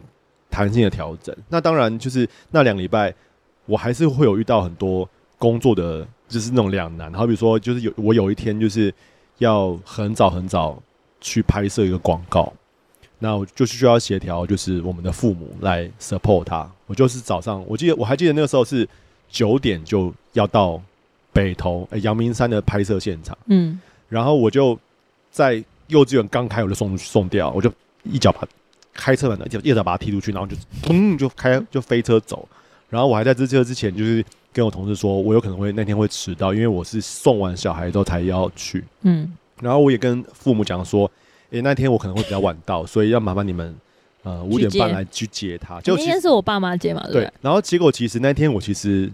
[0.50, 1.36] 弹性的调整。
[1.50, 3.14] 那当然就是那两个礼拜，
[3.66, 6.08] 我还是会有遇到很多工作的。
[6.28, 8.92] 就是那种两难，好比说，就是有我有一天就是
[9.38, 10.82] 要很早很早
[11.22, 12.52] 去拍摄一个广告，
[13.20, 16.68] 那我就是需要协调，就是我们的父母来 support 他。
[16.88, 18.90] 我就是早上，我记得我还记得那个时候是
[19.30, 20.82] 九点就要到
[21.32, 24.78] 北投欸、阳明山的拍摄现场，嗯，然后我就
[25.30, 28.48] 在幼稚园刚开，我就送送掉，我就一脚把
[28.94, 32.50] 开车门的一脚把他踢出去，然后就砰就开就飞车走，
[32.90, 34.24] 然后我还在这车之前就是。
[34.56, 38.82] 跟我同事说，我有可能会那天会迟到，因为我是送完小孩之后才要去。
[39.02, 41.12] 嗯，然后我也跟父母讲说，
[41.50, 43.76] 诶，那天我可能会比较晚到，所以要麻烦你们，
[44.24, 45.82] 呃，五点半来去接他。
[45.82, 47.30] 就今天是我爸妈接嘛，对？
[47.42, 49.12] 然后结果其实那天我其实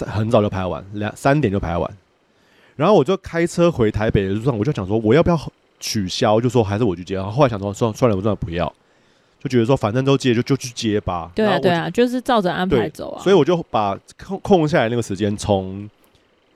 [0.00, 1.90] 很早就拍完，两三点就拍完，
[2.76, 7.14] 然后我就开车回台北的路上，我就想说我要不要取消，就说还是我去接。
[7.14, 8.70] 然后后来想说，算算了，我算了，不要。
[9.44, 11.30] 就觉得说，反正都接，就就去接吧。
[11.34, 13.22] 对啊，对啊，就是照着安排走啊。
[13.22, 13.94] 所以我就把
[14.26, 15.88] 空空下来那个时间，从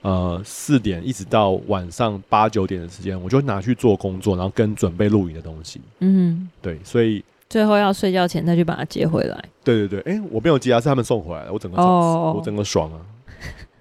[0.01, 5.79] 呃四点一直到晚上八九点的时间，我就拿去做工作，然后跟准备录影的东西。
[5.99, 9.37] 嗯，对，所以最后要睡觉前再去把它接回来。
[9.63, 12.99] 对对对，哎、欸，我没有接啊，是他们送回来的，我整个哦，我整个爽啊！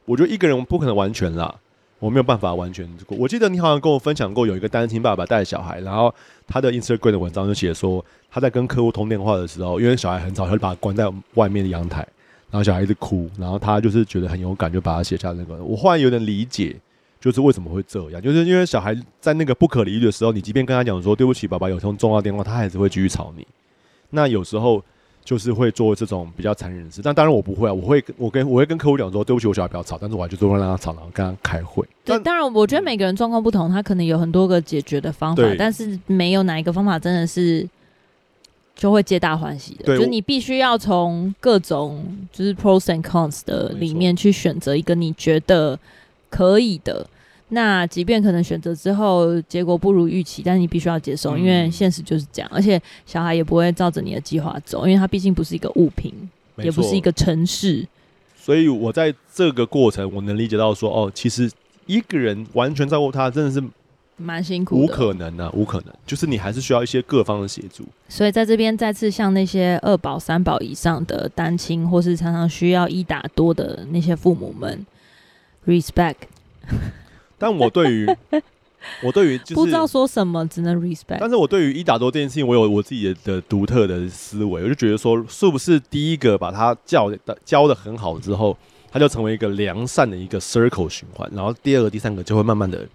[0.05, 1.55] 我觉得一个人不可能完全啦。
[1.99, 2.89] 我没有办法完全。
[3.09, 6.15] 我记得你好像跟我分享过，有一个单亲爸爸带小孩，然后
[6.47, 12.07] 他的 Instagram 的文章就写说，他在跟客户通电话的时候，因为小孩很吵，他就把他关在外面的阳台，
[12.51, 15.57] 然后小孩一直哭，然后他就是觉得很有感，就把他写下那个。
[15.65, 16.77] 我忽然有点理解，
[17.21, 23.47] 就是为什么会这样，就是因为小孩在那个不可理喻的时候，你即便跟他讲说对不起，爸爸有通重要电话，他还是会继续吵你。
[24.11, 24.83] 那有时候。
[25.29, 31.87] 就是会做这种比较残忍的事，但当然我不会啊，我会我跟我会跟客户讲说，对不起，我小孩不要吵，但是我还就是会让他吵，然后跟他开会。
[32.03, 37.69] 对，当然我觉得每个人状况不同，他可能有很多个解决的方法，但是没有哪一个方法真的是
[38.75, 39.85] 就会皆大欢喜的。
[39.85, 45.79] 对，就你必须要从各种就是 pros and cons 的里面去选择一个你觉得
[46.31, 47.07] 可以的。
[47.51, 52.51] 那即便可能选择之后结果不如预期，但是你必须要接受，因为现实就是这样。
[52.53, 56.13] 而且小孩也不会照着你的计划走，因为他毕竟不是一个物品，
[56.59, 57.87] 也不是一个城市。
[58.37, 61.51] 所以我在这个过程，我能理解到说，哦，其实
[61.87, 63.63] 一个人完全照顾他，真的是
[64.17, 65.95] 蛮辛苦的，无可能啊，无可能。
[66.07, 67.85] 就是你还是需要一些各方的协助。
[68.09, 74.87] 所以在这边再次向那些二宝、三宝以上的单亲，或是常常需要一打多的那些父母们
[75.67, 76.17] ，respect。
[77.39, 78.07] 但我对于
[79.03, 81.19] 我对于就是不知道说什么，只能 respect。
[81.21, 88.57] 但是我对于一打多这件事情，我有我自己的独特的思维，我就觉得说，是不是第一个把他教的教的很好之后，
[88.91, 92.87] 他就成为一个良善的一个 circle 循环，然后第二个、第三个就会慢慢的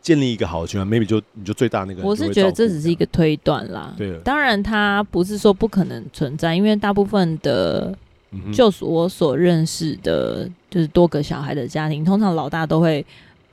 [0.00, 0.88] 建立一个好的循环。
[0.88, 3.94] Maybe 就你就最大那个，我是觉得这只是一个推断啦。
[3.98, 7.96] 对，当然他不是说不可能存在，因为大部分的。
[8.52, 13.06] 就我所认识的，就是多个小孩的家庭，通常老大都会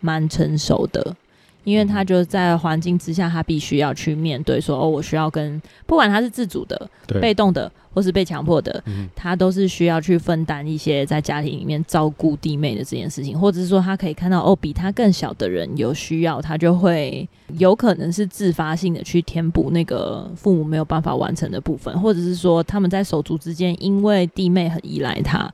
[0.04, 1.16] 蛮成熟的。
[1.64, 6.90] 因为他就在环境之下，他必须要去面对说，哦，我需要跟不管他是自主的、
[7.22, 8.84] 被动的，或是被强迫的，
[9.16, 17.26] 他都是需要去分担一些在家庭里面照顾弟妹的这件事情，或者是说他可以看到哦，比他更小的人有需要，他就会
[17.58, 25.50] 有可能是自发性的去填补那个父母没有办法完成的部分，或者是说他们在手足之间，因为弟妹很依赖他，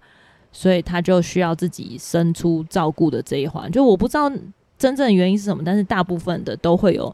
[0.52, 3.72] 所以他就需要自己伸出照顾的这一环。
[3.72, 4.32] 就我不知道。
[4.80, 5.62] 真正的原因是什么？
[5.66, 7.14] 但是大部分的都会有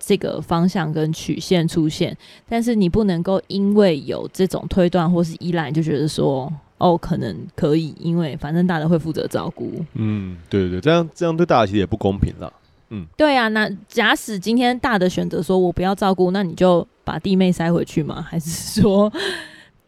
[0.00, 2.16] 这个方向跟曲线出现，
[2.48, 9.84] 但是你不能够因为有这种推断或是依赖，就觉得说哦，可能可以，因为反正大的会负责照顾。
[9.92, 12.50] 嗯，对对对，这样这样对大的其实也不公平了。
[12.88, 18.22] 嗯，对啊，那假使今天大的选择说我不要照顾，那你就把弟妹塞回去吗？
[18.26, 19.12] 还是说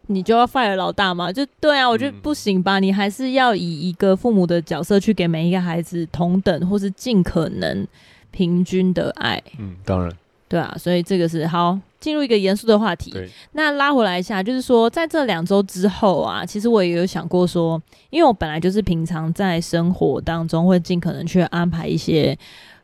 [0.07, 1.33] 你就要 fire 老大吗？
[1.33, 7.87] 就对啊，我觉得不行吧，嗯、你还是要以一个父母的角色去给每一个孩子同等或是尽可能
[8.31, 9.43] 平均的爱。
[9.59, 10.13] 嗯，当然。
[10.47, 13.13] 对啊，所以这个是好，进入一个严肃的话题。
[13.53, 22.39] 那拉回来一下，就是说，在这两周之后啊，其实我也有想过说，因为我本来就是平常在生活当中会尽可能去安排一些，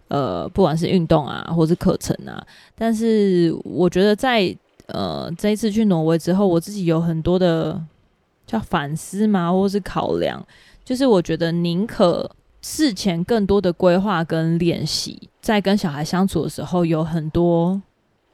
[0.08, 2.44] 呃，不管是运动啊，或是课程啊。
[2.74, 4.52] 但是我觉得在
[4.92, 7.82] 呃这一次去挪威之后，我自己有很多的
[8.46, 10.44] 叫反思嘛，或是考量，
[10.84, 12.30] 就是我觉得宁可。
[12.62, 17.80] 事前更多的规划跟练习，在跟小孩相处的时候，有很多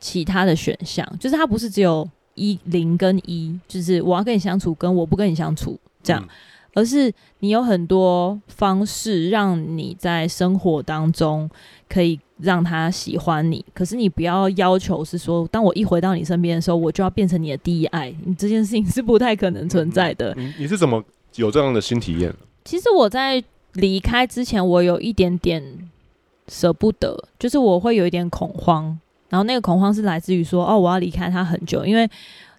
[0.00, 6.28] 其他的选项，就是它不是只有一零跟一，就是我要跟你相处，跟我不跟你相处这样，嗯、
[6.74, 11.48] 而是你有很多方式让你在生活当中
[11.88, 20.34] 可以让他喜欢你，可是你不要要求是说，当我一回到你身边的时候，我就要变成你的第一爱，你这件事情是不太可能存在的。
[20.36, 21.02] 嗯、你是怎么
[21.34, 22.34] 有这样的新体验？
[22.64, 23.42] 其实我在。
[23.76, 25.62] 离开之前，我有一点点
[26.48, 28.84] 舍不得，就是我会有一点恐慌，
[29.28, 32.08] 然后那个恐慌是来自于说，哦，我要离开他很久，因为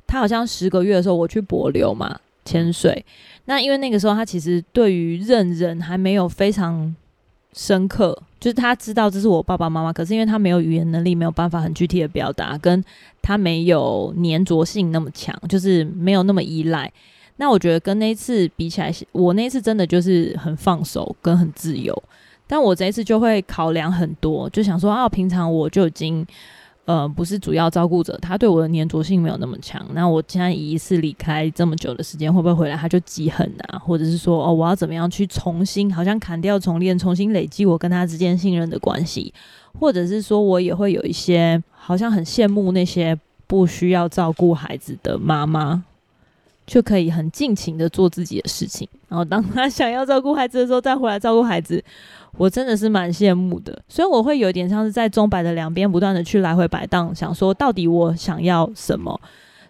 [0.05, 3.03] 他好像十个月的时候我去博流嘛潜水，
[3.45, 6.95] 那因为那个时候他其实对于认人还没有非常
[7.57, 12.83] 深刻，就是他知道这是我爸爸妈妈，可是因为他没有语言能力，没有办法很具体的表达，跟
[13.19, 16.91] 他没有粘着性那么强，就是没有那么依赖。
[17.37, 22.03] 那我觉得跟那一次比起来，我那一次真的就是很放手跟很自由，
[22.45, 26.23] 但我这一次就会考量很多，就想说啊，平常我就已经
[26.87, 29.85] 呃不是主要照顾者，他对我的黏着性没有那么强。
[29.93, 33.77] 那我现在一次离开这么久的时间，会不会回来他就记恨啊？
[33.77, 39.33] 或者是说哦，我要怎么样去重新好像砍掉重练，重新累积我跟他之间信任的关系？
[39.77, 45.83] 或者是说我也会有一些好像很羡慕那些不需要照顾孩子的妈妈。
[46.67, 51.81] 就可以很尽情的做自己的事情， 然后当他想要照顾孩子的时候再回来照顾孩子，
[52.37, 53.81] 我真的是蛮羡慕的。
[53.87, 59.17] 所以我会有点像是在钟摆的两边不断的去来回摆荡，想说到底我想要什么，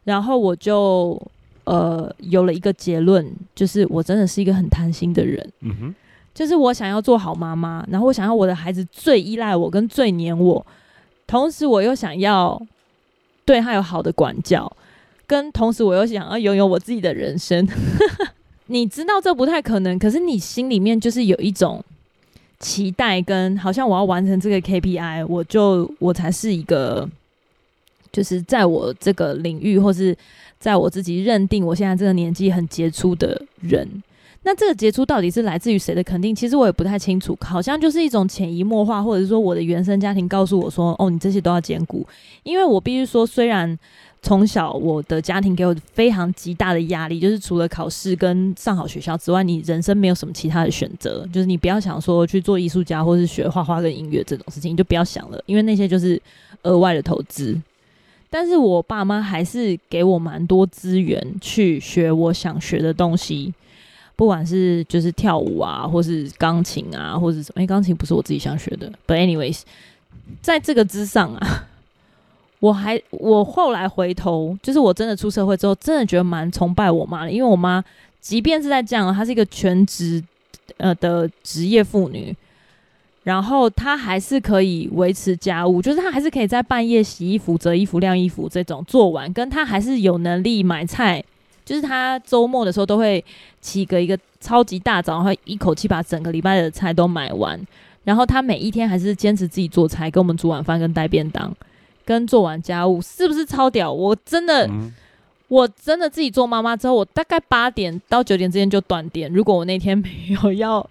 [0.03, 1.21] 然后我就
[1.65, 5.47] 呃有了一个结论，就是我真的是一个很贪心的人。
[5.61, 5.95] 嗯哼，
[6.33, 10.65] 就是我想要做好妈妈，然后我想要我的孩子最依赖我跟最黏我，
[11.27, 12.59] 同时我又想要
[13.45, 14.71] 对他有好的管教。
[15.27, 17.67] 跟同时，我又想要拥有我自己的人生。
[18.67, 21.83] 你知道这不太可能，可是你心里面就是有一种
[22.59, 27.07] 期待，跟好像我要完成这个 KPI，我就我才是一个，
[28.11, 30.17] 就是在我这个领域，或是
[30.59, 33.87] 在我自己认定我现在这个年纪很杰出的人。
[34.47, 36.33] 那这个杰出到底是来自于谁的肯定？
[36.33, 42.07] 其实我也不太清楚，好像就是一种潜移默化，或者是说我的原生家庭告诉我说：“哦，你这些都要兼顾。”
[42.43, 43.77] 因为我必须说，虽然。
[44.19, 51.25] 从小，我的家庭给我非常极大的压力，就是除了考试跟上好学校之外，你人生没有什么其他的选择。
[51.31, 56.19] 就是你不要想说去做艺术家，或是学画画跟音乐这种事情，你就不要想了，因为那些就是
[56.63, 57.55] 额外的投资。
[58.29, 63.53] 但是我爸妈还是给我蛮多资源去学我想学的东西，
[64.17, 67.61] 不管是就是跳舞啊，或是钢琴啊，或是什么。
[67.61, 68.91] 诶，钢琴不是我自己想学的。
[69.07, 69.61] But anyways，
[70.41, 71.67] 在这个之上啊。
[72.59, 77.83] 我还我后来回头，就是我真的出社会之后，真的觉得蛮崇拜我妈的，因为我妈
[78.19, 80.23] 即便是在这样，她是一个全职
[80.77, 82.35] 呃的职业妇女，
[83.21, 91.23] 然后她还是可以维持家务，就是她还是可以在半夜洗衣服、折衣服、晾衣服这种做完，跟她还是有能力买菜，
[91.67, 93.23] 就是他周末的时候都会
[93.59, 97.59] 起个一个超级大早，然后一口气把整个礼拜的菜都买完，
[98.05, 101.53] 然后他每一天还是坚持自己做菜，给我们煮晚饭跟带便当。
[102.05, 103.91] 跟做完家务是不是超屌？
[103.91, 104.93] 我真的，嗯、
[105.49, 109.29] 我真的自己做妈妈之后，我大概八点到九点之间就断电。
[109.33, 110.89] 如果我那天没有要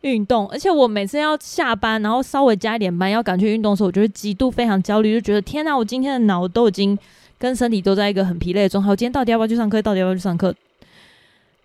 [0.00, 6.98] 运动，而且我每次要下班，然后稍微加一点班要赶去运动的时候，我就会极度非常焦虑，就觉得天哪，我今天的脑都已经
[7.38, 8.90] 跟身体都在一个很疲累的状态。
[8.90, 9.80] 我今天到底要不要去上课？
[9.80, 10.54] 到底要不要去上课？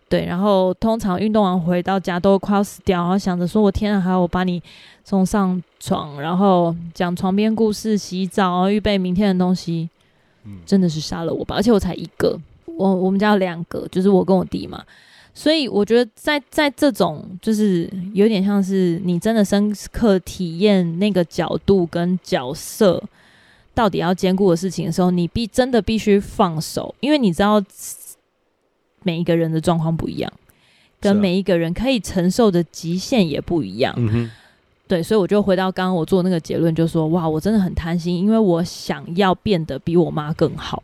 [0.09, 4.61] 对，然后通常运动完回到家都快要死掉，然后想着说我天啊，还要我把你
[5.03, 9.89] 送上床，然后讲床边故事、洗澡，然后预备明天的东西，
[10.67, 11.55] 真的是杀了我吧！
[11.55, 14.83] 而且我才一个，我我们家有两个，就是我跟我弟嘛，
[15.33, 23.01] 所以我觉得在在这种就是有点像是你真的深刻体验那个角度跟角色
[23.73, 27.63] 到底要兼顾的事情的时候，你必真的必须放手，因为你知道。
[29.05, 30.33] 每一个人的状况不一样，
[31.01, 33.93] 跟每一个人可以承受的极限也不一样。
[34.87, 40.81] 对，所以我就回到刚刚我做那个结论，就说哇，我真的很贪心，因为我想要变得比我妈更好，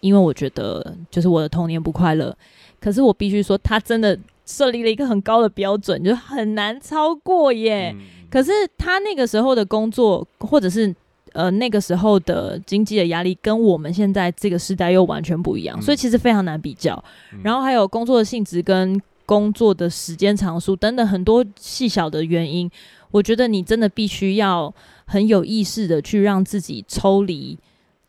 [0.00, 2.36] 因为我觉得就是我的童年不快乐。
[2.80, 7.94] 可是我必须说，他真的设立了一个很高的标准，就很难超过耶。
[7.96, 10.92] 嗯、可是他那个时候的工作，或者是
[11.32, 17.02] 呃那个时候的经济的压力，跟我们现在这个时代又完全不一样，嗯、所以其实非常难比较。
[17.32, 22.70] 嗯、然后还有工作的性质跟工作的时间长数等等很多细小的原因，
[23.10, 24.74] 我觉得你真的必须要
[25.06, 27.58] 很有意识的去让自己抽离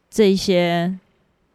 [0.10, 0.98] 这些。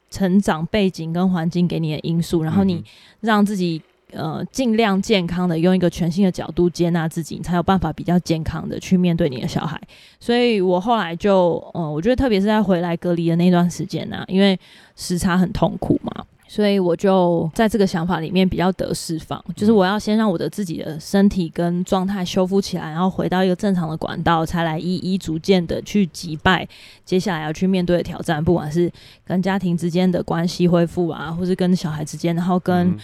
[0.08, 2.82] 成长背景跟环境给你的因素，然后你
[3.20, 9.80] 让自己呃尽量健康的用一个全新的角度接纳自己，你才有办法比较健康的去面对你的小孩。
[10.20, 14.58] 所以我后来就呃，我觉得特别是在回来隔离的那段时间呢、啊，因为
[14.94, 16.24] 时差很痛苦嘛。
[16.48, 26.66] 所以我就在这个想法里面比较得释放，就是我要先让我的自己的身体跟状态修复起来，然后回到一个正常的管道，才来一一逐渐的去击败
[27.04, 28.88] 接下来要去面对的挑战，不管是
[29.24, 32.96] 跟家庭之间的关系恢复啊，或是跟小孩之间，然后跟、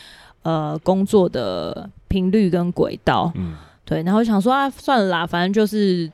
[0.42, 6.10] 呃工作的频率跟轨道，嗯，对，然后想说啊，算了啦，反正就是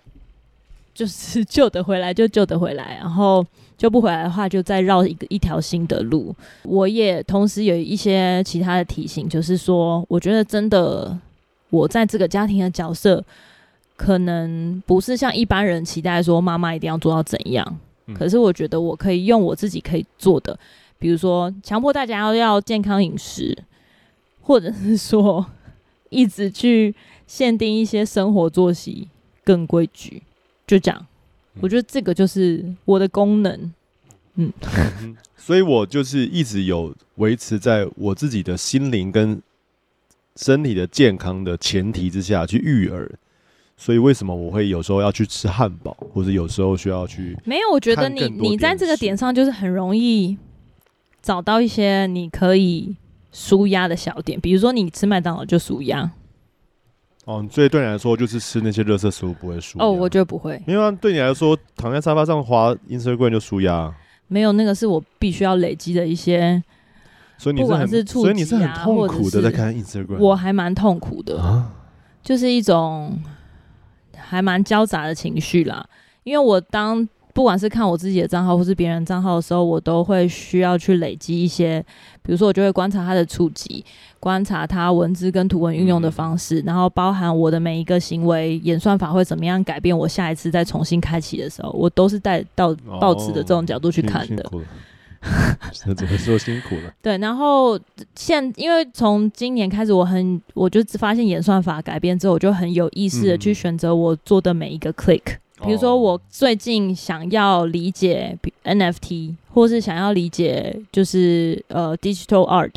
[0.94, 3.44] 就是救得回来就救得回来，然后。
[3.78, 6.34] 救不回来的话，就再绕一个一条新的路。
[6.64, 11.16] 我也同时有一些其他的提醒，就是说，我觉得真的，
[11.70, 13.24] 我在这个家庭的角色，
[13.94, 17.64] 可能不是像一般人期待说妈妈一定要做到怎样。
[18.06, 20.58] 嗯、可是我觉得我可以用我自己可以做的，
[20.98, 23.56] 比如说强迫大家要要健康饮食，
[24.48, 25.44] 或者是说
[26.08, 26.94] 一直去
[27.26, 29.06] 限定一些生活作息
[29.44, 30.22] 更规矩，
[30.66, 31.06] 就这样。
[31.60, 33.70] 我觉得这个就是我的功能，
[34.36, 34.50] 嗯，
[35.36, 39.42] 所以我就是一直有维持在我自己的心灵跟
[40.36, 43.10] 身体的健康的前提之下去育儿，
[43.76, 47.36] 所以为什么我会有时候要去吃汉堡，或者有时候需要去？
[47.44, 50.38] 没有，我觉得你你在这个点上就是很容易
[51.20, 52.96] 找到一些你可以
[53.32, 56.10] 纾压的小点，比如说你吃麦当劳就舒压。
[57.24, 63.94] 哦，所以对你来说，就是吃那些热色食物不会舒哦，我觉得不会，因为对你来说，躺在沙发上滑 Instagram 就舒压。
[64.28, 66.62] 没有，那个是我必须要累积的一些，
[67.36, 70.18] 所以你是很，是所以你是很痛苦的在看 Instagram。
[70.18, 71.70] 我还蛮痛苦的，啊、
[72.22, 73.20] 就是一种
[74.16, 75.86] 还蛮交杂的情绪啦，
[76.24, 77.06] 因为我当。
[77.38, 81.80] 不管是看我自己的账号或是别人账号的时候，我都会需要去累积一些，
[82.20, 83.84] 比如说我就会观察他的触及，
[84.18, 94.44] 观察他文字跟图文运用的方式，嗯、然后包含我的每一个行为演算法会怎么样改变，我下一次再重新开启的时候，我都是带到报纸的这种角度去看的。
[96.18, 96.92] 说辛苦了？
[97.00, 97.78] 对，然后
[98.16, 105.36] 现因为从今年开始，我很我就发现演算法改变之后，我就很有意识的去选择我做的每一个 click。
[105.64, 112.70] 比如说，我最近想要理解 NFT，或是想要理解就是呃 digital art，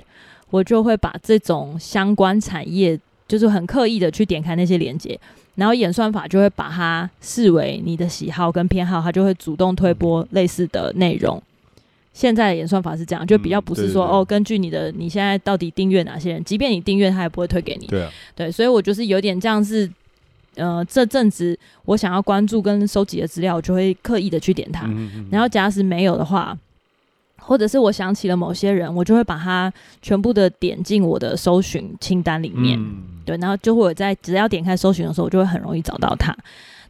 [0.50, 5.20] 我就会把这种相关产业，就是很刻意的去点开那些链接，
[5.56, 11.41] 然后演算法就会把它视为你的喜好跟偏好，它就会主动推播类似的内容。
[12.13, 17.86] 现在的演算法是这样，就比较不是说哦，根据你的你现在到底订阅哪些人，即便你订阅，它也不会推给你。
[17.86, 19.88] 对啊，对，所以我就是有点这样是。
[20.56, 24.86] 呃，这阵子我想要关注跟收集的资料，我就会刻意的去点它。
[24.88, 26.58] 嗯嗯，然后假使没有的话，
[27.38, 32.78] 或者是我想起了某些人，我就会把它全部的点进我的搜寻清单里面。
[32.78, 36.36] 嗯、对，然后就会在只要点开搜寻的时候，我就会很容易找到它。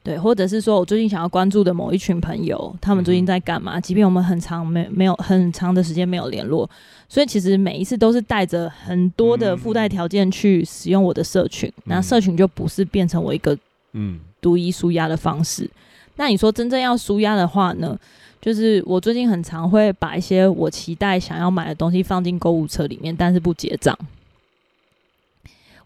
[0.04, 3.78] 对，或者是说我最近想要关注的某一群朋友，他们最近在干嘛？
[3.78, 6.68] 嗯、即便我们很长没没有很长的时间没有联络，
[7.12, 13.58] 所以其实每一次都是带着很多的附带条件去使用我的社群，那、嗯、社群就不是变成我一个
[13.92, 15.66] 嗯独一纾压的方式。
[15.66, 15.72] 嗯、
[16.16, 18.00] 那你说真正要舒压的话呢？
[18.40, 23.94] 就是我最近很常会把一些我期待想要买的东西放进购物车里面，但是不结账，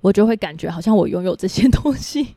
[0.02, 2.36] 我就会感觉好像我拥有这些东西。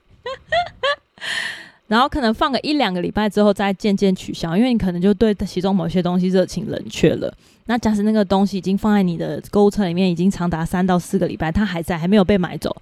[1.89, 7.33] 然后可能放个一两个礼拜之后再渐渐取消，因为你可能就对其中某些东西热情冷却了。
[7.65, 12.75] 那假使那个东西已经放在你的购物车里面，已经长达三到四个礼拜，它还在，还没有被买走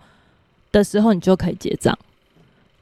[0.70, 1.96] 的时候，你就可以结账。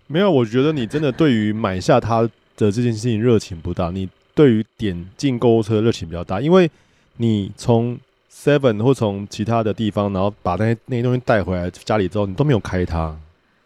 [0.06, 6.70] 没有，我觉得你真的对于买下它的这件事情热情不大，你对于点进购物车热情比较大，因为
[7.16, 7.98] 你从
[8.30, 13.16] Seven 或从其他的地方，然后把那些那些东西带回来家里之后，你都没有开它。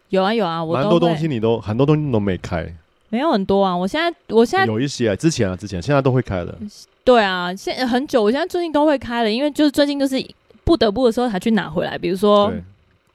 [0.09, 2.71] 有啊有啊，我蛮多东西你都很多东西你都没开，
[3.09, 3.75] 没有很多啊。
[3.75, 6.55] 我现在我现在有一些啊，之前啊之前现在都会开了。
[7.03, 10.23] 对啊，现很久，我现在最近都会开了，因为就是最近就是
[10.63, 12.51] 不得不的时候才去拿回来，比如说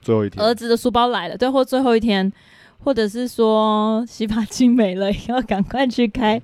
[0.01, 2.31] 最后一天儿子的书包来了，对，或最后一天，
[2.83, 6.41] 或者是说洗发精没了， 要赶快去开。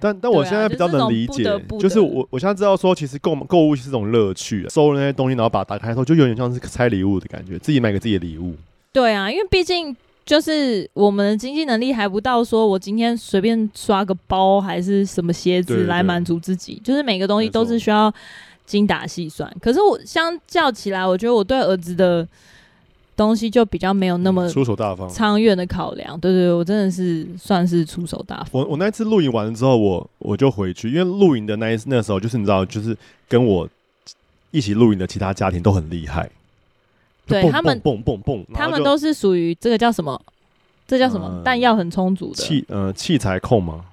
[0.00, 8.54] 但但我现在比较能理解，就是，就是我我现在知道说，其实购购物是种乐趣，收了那些东西，然后把它打开后，就有点像是拆礼物的感觉，自己买给自己的礼物。
[8.92, 18.12] 对啊，因为毕竟就是我们的经济能力还不到，说我今天随便刷个包还是什么鞋子来满足自己，就是每个东西都是需要
[18.66, 19.50] 精打细算。
[19.60, 22.26] 可是我相较起来，我觉得我对儿子的。
[23.16, 26.18] 东西就比较没有那么出手大方，长远的考量。
[26.18, 28.48] 对对，对，我真的是算是出手大方。
[28.52, 32.96] 我我那次露营完了之后，我我就回去，因为露营的那一那时候，就是你知道，就是
[33.28, 33.68] 跟我
[34.52, 36.30] 一起露营的其他家庭都很厉害。
[37.30, 40.20] 对他们，蹦蹦蹦，他们都是属于这个叫什么？
[40.86, 41.40] 这叫什么？
[41.44, 43.84] 弹药很充足的器呃器材控吗？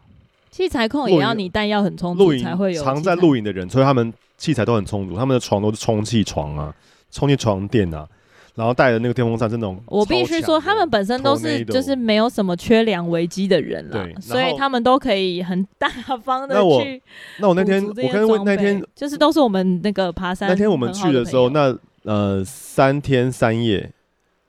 [0.49, 2.83] 器材控也要你弹药很充足才会有。
[2.83, 6.73] 常在露营的人，所以他们器材都很充足，他们的床都是充气床啊，
[7.11, 8.07] 充气床垫啊。
[8.55, 15.87] 然后带的那个电风扇是那种，我必须说，他们本身都是就是没有什么缺粮危机的人了，所以他们都可以很大
[16.23, 16.99] 方的去。
[17.37, 21.71] 那我那天我跟那天就是都是我们那个爬山那天我们去的时候，那
[22.07, 23.91] 呃三天三夜，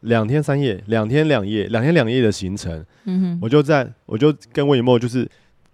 [0.00, 5.28] 两天三夜，两天两夜，两天两夜的行程，嗯哼，我就在我就跟魏以沫就是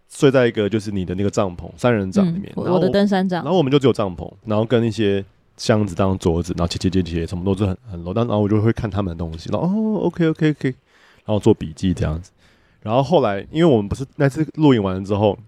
[0.09, 5.25] 睡在一个就是你的那个帐篷三人帐里面，我的登山帐，然后我们就只有帐篷，然后跟一些。
[5.57, 8.13] 箱子当桌子，然后切切切切，什么都是很很 low。
[8.13, 10.69] 但然后我就会看他们的东西，然后哦，OK OK OK，
[11.25, 12.33] 然后做笔记这样子。
[12.83, 15.39] 然后后来，因为我们不是那次录影完了之后，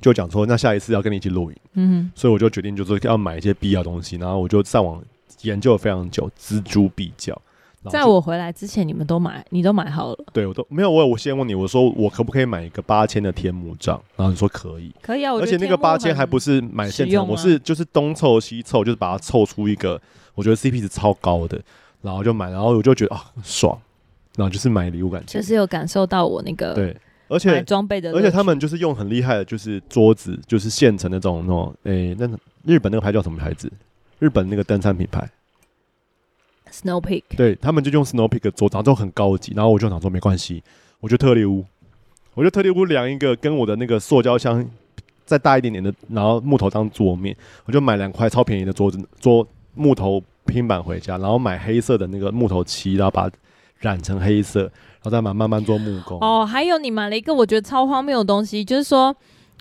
[0.00, 5.02] 就讲说那下一次要跟你一起录影，嗯哼，所以我就决定就是要买一些必要东西，然后我就上网
[5.42, 7.40] 研究了非常久，锱铢必较。
[7.90, 10.24] 在我回来之前，你们都买，你都买好了？
[10.32, 10.90] 对，我都没有。
[10.90, 14.02] 我我先问你，我说我可不可以买一个八千的天幕帐？
[14.16, 15.34] 然后你说可以，可以啊。
[15.34, 20.00] 而且那个八千还不是买现成，我是就是东凑西凑，就是把它凑出一个
[20.34, 21.60] 我觉得 CP 值超高的，
[22.00, 23.78] 然后就买，然后我就觉得啊爽，
[24.36, 26.96] 然后就是买礼物感觉，就是有感受到我那个对，
[27.28, 32.26] 而且装备的，而且他们就是用很厉害的，就是桌子，就是现成的这种那种，诶、欸，那
[32.64, 33.70] 日本那个牌叫什么牌子？
[34.24, 35.28] 日本那个登山品牌。
[36.72, 40.62] Snow Peak，对他们就用 Snow Peak 做，然后都很高级，然后我就想说没关系，
[41.00, 41.62] 我就特例屋，
[42.32, 44.66] 我就特例屋量一个跟我的那个塑胶箱
[45.26, 53.36] 再大一点点的，然后木头当桌面，我就买两块超便宜的桌子桌木头拼板回家，然后买黑色的那个木头漆，然后把它
[53.80, 56.18] 染成黑色，然后再慢慢慢做木工。
[56.22, 59.14] 哦，还有你买了一个我觉得超荒谬的东西，就是说。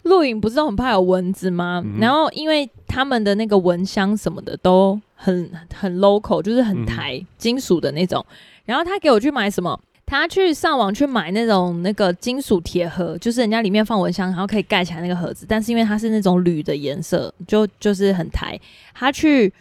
[0.04, 1.82] 露营不是都很怕有蚊子吗？
[1.84, 8.26] 嗯、然后因为他们的那个蚊香什么的都很很 local，就是很台、嗯、金属的那种。
[8.66, 9.80] 然后他给我去买什么？
[10.06, 15.46] 他去上网去买那种那个金属铁盒，就是人家里面放蚊香，然后可以盖起来那个盒子。
[15.48, 18.60] 但是因为它是那种铝的颜色，就就是很台。
[18.94, 19.52] 他去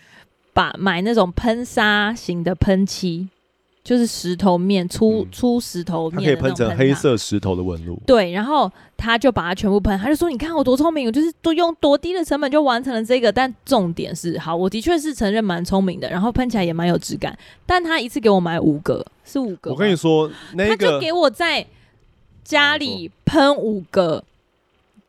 [0.52, 3.28] 把买那种喷砂型的喷漆。
[3.84, 8.00] 就是石头面粗粗石头面，它可以喷成黑色石头的纹路。
[8.06, 17.36] 对，然后他就把它全部喷，他就说：“你看我多聪明，我就是都用多低的成本就完成了这个。”但重点是，好，我的确是承认蛮聪明的，然后喷起来也蛮有质感。
[17.66, 19.72] 但他一次给我买五个，是五个。
[19.72, 21.66] 我跟你说，那个、他就给我在
[22.44, 24.22] 家里喷五个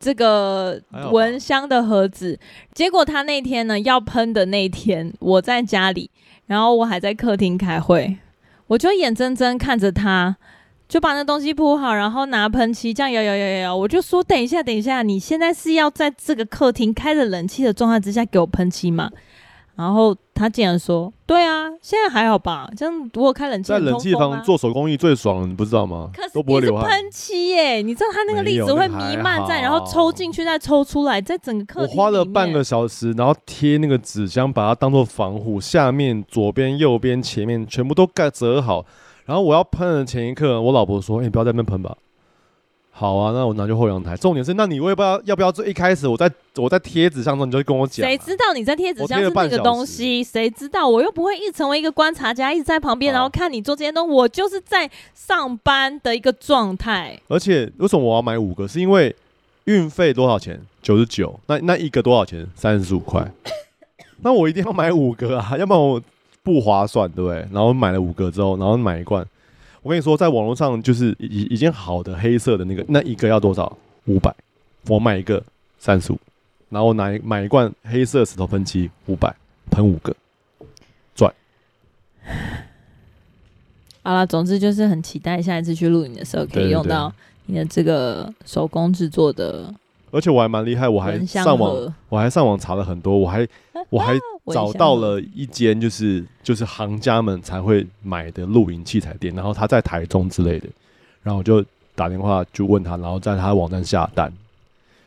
[0.00, 0.80] 这个
[1.12, 2.36] 蚊香的盒子，
[2.72, 6.10] 结果他那天呢要喷的那天，我在家里，
[6.46, 8.16] 然后我还在客厅开会。
[8.68, 10.36] 我就眼睁睁看着他，
[10.88, 13.76] 就把那东西铺好，然后拿喷漆这样摇摇摇摇摇。
[13.76, 19.10] 我就说：“等一下，等一下，你现在是要在这个客厅开着冷气的状态之下给我喷漆吗？”
[19.76, 22.70] 然后他竟然说：“对啊，现在还好吧？
[22.76, 26.10] 这样如果开冷气，在冷气房做手工艺最爽，你不知道吗？
[26.14, 26.88] 可是都不会流汗。
[26.88, 31.96] 喷漆耶，你知道它那个粒子会弥漫在，然后抽进去再抽出来，在整个客厅。
[31.96, 38.86] 我花了半个小时，然后贴那个纸箱，把它当做防护，下面、左边、右边、前面全部都盖折好。
[39.24, 41.96] 然后我要喷的前一刻，我老婆说：‘哎、欸，你不要在那边喷吧。’
[42.96, 44.16] 好啊，那我拿去后阳台。
[44.16, 48.06] 重点是，那你我也不知道要不要最一开始我在我在贴纸上的时候，你就跟我讲。
[48.06, 50.22] 谁知道你在贴纸上是那个东西？
[50.22, 50.88] 谁知道？
[50.88, 54.14] 我又不会一直成为一个观察家，一直在旁边，然后看你做这些东西。
[54.14, 57.18] 我就是在上班的一个状态。
[57.26, 58.68] 而且为什么我要买五个？
[58.68, 59.14] 是因为
[59.64, 60.60] 运费多少钱？
[60.80, 61.40] 九十九。
[61.48, 62.46] 那那一个多少钱？
[62.54, 63.28] 三十五块。
[64.22, 66.00] 那我一定要买五个啊，要不然我
[66.44, 67.38] 不划算，对不对？
[67.52, 69.26] 然后买了五个之后，然后买一罐。
[69.84, 73.76] 我跟你说，在网络上就是已已经好的黑色的那个，那一个要多少？
[74.06, 74.34] 五百，
[74.88, 75.44] 我买一个
[75.78, 76.18] 三十五，
[76.70, 79.36] 然后拿买一罐黑色石头喷漆，五百，
[79.70, 80.16] 喷五个，
[81.14, 81.30] 赚。
[84.02, 87.12] 好了，总之就是很期待下一次去露营的时候可以用到
[87.44, 89.72] 你的这个手工制作的。
[90.14, 93.46] 而且我还蛮厉害，我还上网，我还上网查了很多，我还
[93.90, 94.18] 我还
[94.52, 100.68] 找到了一间就是就是行家们才会买的露营器材店，然后他在台中之类的，
[101.22, 104.32] 然后我就打电话就问他，然后在他的网站下单。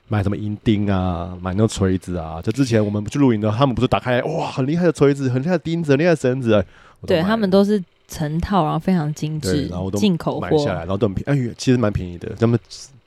[0.10, 2.42] 买什么银钉啊，买那个锤子啊。
[2.42, 6.66] 就之前我们不去露营的，他们不是打开哇，很厉害的锤子，很厉害的钉子，很厉害的绳子。
[7.06, 12.58] 对，他们都是成套，然后非常精致，然后都进口货买下来，然后都很便宜，哎，其实蛮便宜的，那么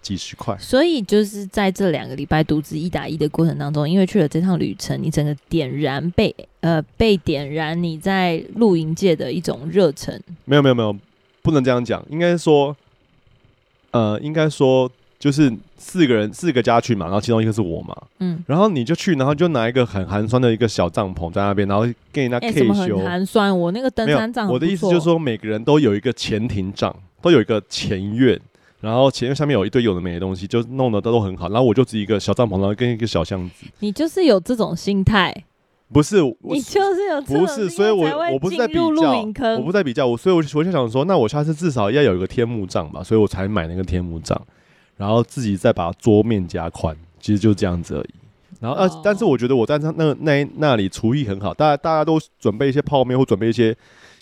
[0.02, 0.56] 几十块。
[0.58, 10.20] 所以就是在这两个礼拜独自一打一的过程当中，因为去了这趟旅程，你整个点燃被呃被点燃你在露营界的一种热忱。
[10.44, 10.96] 没有没有没有，
[11.42, 12.76] 不能这样讲，应该说，
[13.90, 14.90] 呃，应该说。
[15.20, 22.74] 就是四个人，四个家去嘛，然后其中一个是我嘛，嗯，然后你就去，然后就拿一个很寒酸的一个小帐篷在那边，然后给人家 K 修。
[22.74, 28.40] 欸、很寒酸，我那个登山帐，我的意思就是说，每个人都有一个前庭帐，都有一个前院，
[28.80, 31.48] 然后前面下面有一堆有的没的东西，就弄得都都很好。
[31.48, 33.66] 然后我就只一个小帐篷，然后跟一个小箱子。
[33.80, 35.34] 你就是有这种心态？
[35.92, 38.86] 不是，你就是有这种，不是，所以我我不是在比较，
[39.56, 44.40] 我不在比较，我所以我我就想说，那我下次至少要有一个天幕帐吧，所以我才买那个天幕帐。
[44.96, 48.10] 然后自己再把桌面加宽，其实就这样子而已。
[48.60, 49.00] 然后呃，oh.
[49.02, 53.74] 但是我觉得我在那那那那里厨艺很好，大家大家都准备一些泡面或准备一些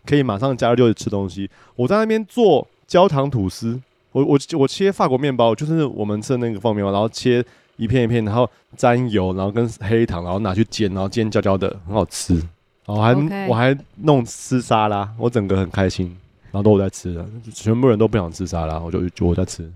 [0.07, 1.51] 可以马上加热就吃东西。
[1.75, 3.81] 我在那边做焦糖吐司，
[4.13, 7.45] 我我我切法国面包，就是我们吃的那个方便面包，然后切
[7.77, 12.35] 一片一片，然后沾油，然后跟黑糖，然后拿去煎，然后煎焦焦的，很好吃。
[12.87, 13.47] 然后还 Okay.
[13.47, 16.07] 我还弄吃沙拉，我整个很开心，
[16.51, 19.71] 然后都我在吃，全部人都不想吃沙拉，我就就我在吃。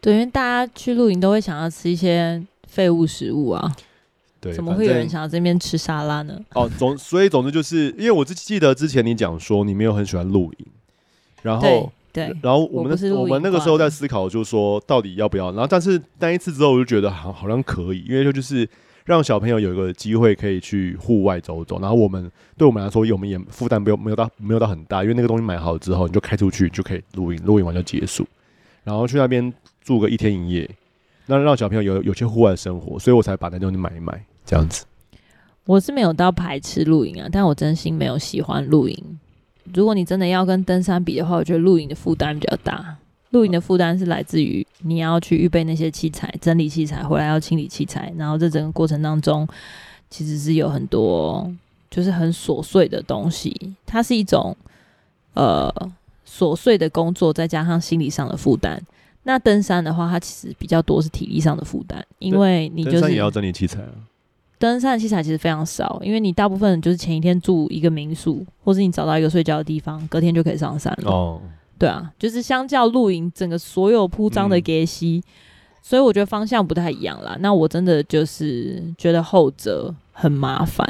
[0.00, 3.74] 对，因为大家去露营都会想要吃一些废物食物啊，
[4.40, 6.40] 对，怎么会有人想要这边吃沙拉呢？
[6.54, 10.66] 哦，总所以总之就是因为我只记得之前你讲说你没有很喜欢露营，
[11.42, 18.66] 然后对，然后我们我，我们那个时候在思考，就是说到底要不要，然后但是那一次之后我就觉得好好像可以，因为就就是
[19.04, 28.26] 让小朋友有一个机会可以去户外走走，然后我们对我们来说，我们也负担没有没有到没有到很大，因为那个东西买好之后你就开出去就可以露营，露营完就结束，
[28.84, 29.52] 然后去那边。
[29.84, 30.70] 住个一天一夜，
[31.26, 34.86] 那让小朋友有有些户外生活，所以我才把那东西买一买，这样子。
[35.66, 39.13] 我是没有到排斥露营啊，但我真心没有喜欢露营。
[39.74, 42.96] 如果你真的要跟登山比的话，我觉得露营的负担比较大。
[43.30, 49.46] 露营的负担是来自于你要去预备那些器材、整理器材，回来要清理器材，然后这整个过程当中，
[50.08, 51.52] 其实是有很多
[51.90, 53.52] 就是很琐碎的东西。
[53.84, 54.56] 它是一种
[55.32, 55.68] 呃
[56.24, 58.80] 琐碎的工作，再加上心理上的负担。
[59.24, 63.90] 那登山的话，它其实比较多是体力上的负担，因为你就是登山也要整理器材啊。
[64.58, 71.10] 登山的器材其实非常少，因为你大部分就是前一天住一个民宿，或是你找到一个睡觉的地方，隔天就可以上山了。
[71.10, 71.40] 哦，
[71.78, 75.30] 对啊，就是相较露营，整个所有铺张的给息，嗯、
[75.82, 77.36] 所以我觉得方向不太一样啦。
[77.40, 80.88] 那我真的就是觉得后者很麻烦。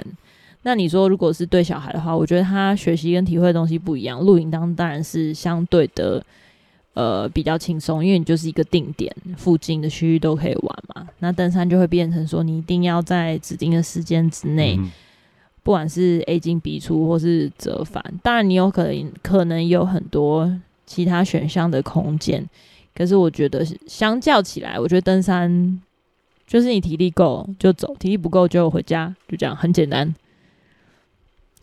[0.62, 4.20] 那你说，如果是对小孩的话，我觉得他学习跟体会的东西不一样。
[4.20, 6.24] 露营当当然是相对的。
[6.94, 11.08] 呃，比较轻松，因为你就是一个定点，附近的区域都可以玩嘛。
[11.18, 14.90] 那登山就会变成说，你一定要在指定的时间之内，嗯、
[15.64, 20.50] 不管是 A 进 B 出或是折返，当然你有可能可能有很多
[20.86, 22.48] 其他选项的空间。
[22.94, 25.80] 可是我觉得相较起来，我觉得登山
[26.46, 30.14] 就是你体力够就走，体力不够就回家，就这样很简单。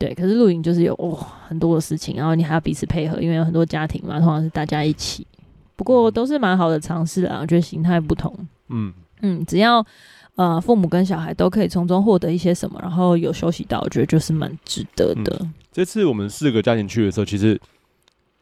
[0.01, 5.27] 对，可是露营就是有哇、哦、很多的事情，然后你还要彼此配合，因为有很多家庭嘛，通常是大家一起。
[5.75, 8.35] 不过都是蛮好的尝试啊，我觉得形态不同。
[8.69, 8.91] 嗯
[9.21, 9.85] 嗯，只要
[10.33, 15.53] 呃父母跟小孩都可以从中获得一些什么，然后有休息到，我觉得就是蛮值得的、嗯。
[15.71, 17.61] 这次我们四个家庭去的时候，其实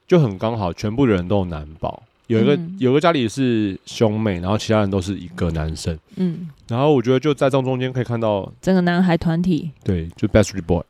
[0.07, 5.99] 就很刚好，全部的人都有男宝，有一个、嗯、有个家里是兄妹，然后其他人都是一个男生。
[6.16, 9.72] 嗯，然后我觉得就在这中间可以看到整个男孩团体。
[9.84, 10.82] 对，就 Backstreet Boy。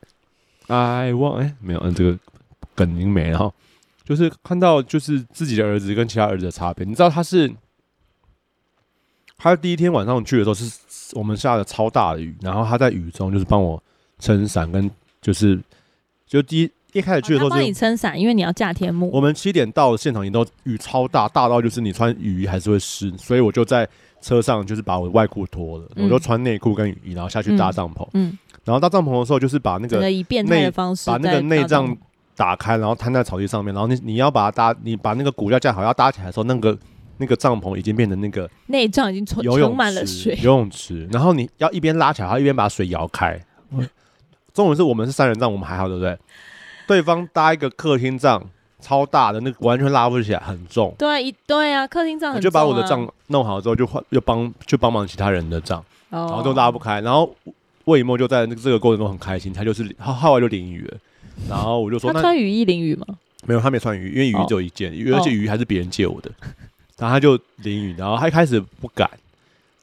[0.69, 2.17] I want 哎，没有，嗯，这个
[2.75, 3.53] 梗已经没了哈。
[4.03, 6.83] 就是看到就是自己的儿子跟其他儿子的差别。
[6.83, 7.51] 你知道他是，
[9.37, 10.71] 他第一天晚上去的时候是
[11.13, 13.81] 我们下了超大的雨，然后他在雨中就是帮我
[14.17, 14.89] 撑伞，跟
[15.21, 15.59] 就是
[16.25, 19.11] 就第一一开始去的时候帮你撑伞，因为你要架天幕。
[19.11, 23.87] 我们七点到现场，你都雨超大，大到就是你穿雨衣还是会湿，所以我就在
[24.21, 28.07] 车上就是把我的外裤脱了，我就穿内裤跟雨衣，然后下去搭帐篷。
[28.13, 28.35] 嗯。
[28.69, 31.97] 然后搭帐篷的时候，就是把那个以变态的方式把那个内帐
[32.35, 33.73] 打开，然后摊在草地上面。
[33.73, 36.77] 然后你你要把它搭，你把那个骨架架好，要搭起来的时候，那个
[37.17, 41.07] 那个帐篷已经变成那个内帐已经充充满了水，游泳池。
[41.11, 43.43] 然后你要一边拉起来，然后一边把水摇开。
[44.53, 46.15] 中文是我们是三人帐，我们还好，对不对？
[46.87, 48.43] 对方搭一个客厅帐，
[48.79, 50.93] 超大的，那个完全拉不起来，很重。
[50.95, 52.43] 对，一对啊，客厅帐很重啊。
[52.43, 57.33] 就把我的帐弄好之后，就换又帮就帮忙其他人的帐，然后都拉不开，然后。
[57.89, 60.97] 魏梦就在这个过程中很开心，他就是他后来就淋雨了，
[61.49, 63.05] 然后我就说，他穿雨衣淋雨吗？
[63.45, 66.47] 没有，他没穿雨衣，因为雨衣只有一件，哦、而且雨衣还是别人借我的，哦、
[66.97, 69.09] 然后他就淋雨，然后他一开始不敢，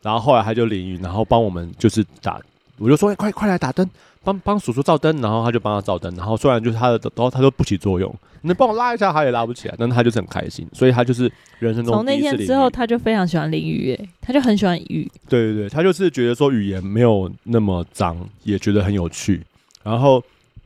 [0.02, 2.40] 然后后来他就淋雨，然后帮我们就是打，
[2.78, 3.88] 我就说、欸、快快来打灯。
[4.26, 8.12] 帮帮叔叔照灯，然后他就帮他照灯，然后虽然就是他的然后他都不起作用，
[8.42, 15.08] 你帮我拉一下，他也拉不起来，但他就是很开心，所以他就是人生中从那天之后，他就非常喜欢淋雨，哎，他就很喜欢雨。
[15.28, 19.40] 对对对，他就是觉得说语言没有那么脏，也觉得很有趣。
[19.84, 20.20] 然后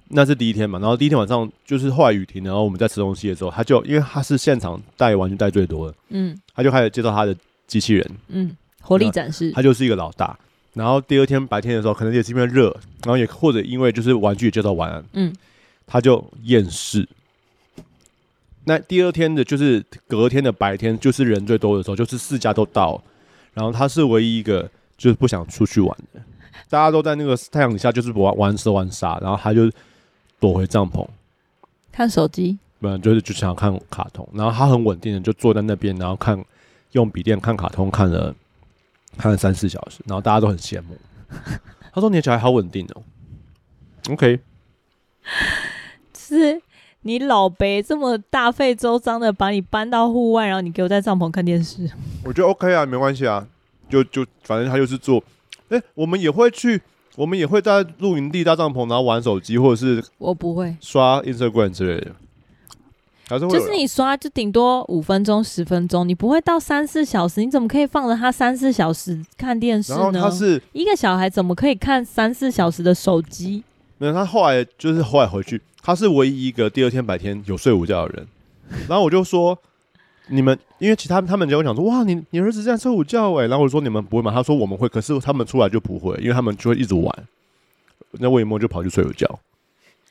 [0.08, 7.36] 那是第一天嘛，然后第一天晚上就是后来雨停，然后我们在吃东西的时候，他就因为他是现场带玩具带最多的，嗯，他就开始介绍他的
[7.66, 10.34] 机器人，嗯，活力展示，他就是一个老大。
[10.72, 12.70] 然后第二天白天的时候，可能也是因为热，
[13.02, 15.34] 然后也或者因为就是玩具也介绍完，嗯，
[15.84, 17.08] 他就厌世。
[18.64, 23.02] 那第二天的就是隔天的白天，就是人最多的时候，就是四家都到，
[23.52, 26.20] 然后他是唯一一个就是不想出去玩的，
[26.68, 29.68] 大家都在那个太阳底下就是玩玩蛇玩沙，然后他就
[30.38, 31.04] 躲回帐篷
[31.90, 36.40] 看手机，不然就是就想看卡通，然后他很稳定的就坐在那边，然后看
[36.92, 38.32] 用笔电看卡通看了。
[39.16, 40.96] 看了三四小时，然后大家都很羡慕。
[41.92, 43.02] 他说：“你的小孩好稳定哦。”
[44.10, 44.40] OK，
[46.16, 46.60] 是
[47.02, 51.90] 你老伯这么大费周章的把你搬到户外，然后你给我在帐篷看电视。
[52.24, 53.46] 我觉得 OK 啊，没关系啊，
[53.88, 55.22] 就就反正他就是做。
[55.68, 56.80] 哎、欸，我们也会去，
[57.16, 62.12] 我们也会在露营地搭帐篷，然后玩手机，或者是我不会刷 Instagram 之类的。
[63.38, 67.40] 就是你刷就顶多五分钟十分钟，你不会到三四小时。
[67.40, 69.98] 你怎么可以放着他三四小时看电视呢？
[70.12, 73.62] 然后他是一个小孩，怎么可以看三四小时的手机？
[73.98, 78.26] 没有，他后来就是后来回去，他是唯一一个第二天白天有睡午觉的人。
[78.88, 79.56] 然后我就说，
[80.28, 83.46] 你们因为其他他们就会想说，哇，你你儿子这样睡午觉哎。
[83.46, 84.32] 然后我说你们不会吗？
[84.32, 87.14] 他说我们会，可是他们出来就不会，因为他们就会一直玩。
[88.12, 89.38] 那魏一梦就跑去睡午觉。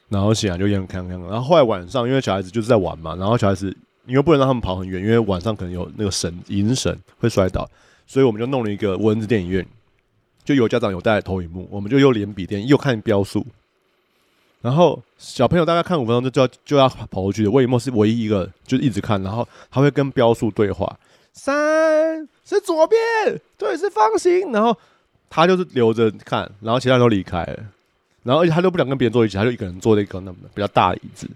[0.09, 3.75] 然后醒来就一样看看，然后后来晚上，因为小孩子就是在玩嘛，然后小孩子
[4.07, 7.69] 因为不能让他们跑很远，因为晚上可能有那个绳银绳会摔倒，
[8.07, 9.65] 所以我们就弄了一个蚊子电影院，
[10.43, 13.45] 就有家长有带投影幕，我们就又连笔电又看标速，
[14.61, 20.97] 然后小朋友大概看五分钟就就要就要跑过去的，魏墨是唯一一个就一直看，然后他会跟标速对话，
[21.33, 22.99] 三是左边，
[23.59, 24.75] 对是方形，然后
[25.29, 27.63] 他就是留着看，然后其他人都离开了。
[28.29, 31.27] 然后而且他都不想跟别人坐一起，他就一个人坐在一个那么比较大的椅子，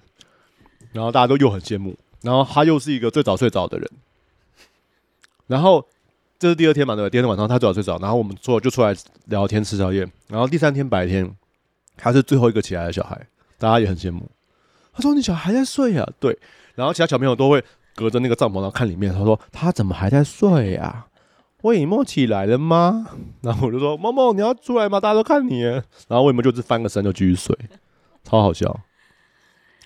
[0.91, 3.89] 然后大家都又很羡慕，然后他又是一个最早睡着的人，
[5.47, 5.83] 然后
[6.37, 7.09] 这是第二天嘛，对吧？
[7.09, 11.35] 第二天晚上他最早睡着，然后我们坐就出来聊天吃宵夜，然后第三天白天
[11.97, 13.19] 他是最后一个起来的小孩，
[13.57, 14.29] 大家也很羡慕。
[14.93, 16.37] 他说：“你小孩还在睡啊？”对，
[16.75, 17.63] 然后其他小朋友都会
[17.95, 21.07] 隔着那个帐篷然后看里面，他说：“他怎么还在睡啊？”
[21.63, 23.07] 魏以沫起来了吗？
[23.41, 24.99] 然后我就说：“梦梦，你要出来吗？
[24.99, 25.61] 大家都看你。”
[26.07, 27.57] 然后魏以沫就是翻个身就继续睡，
[28.23, 28.79] 超好笑。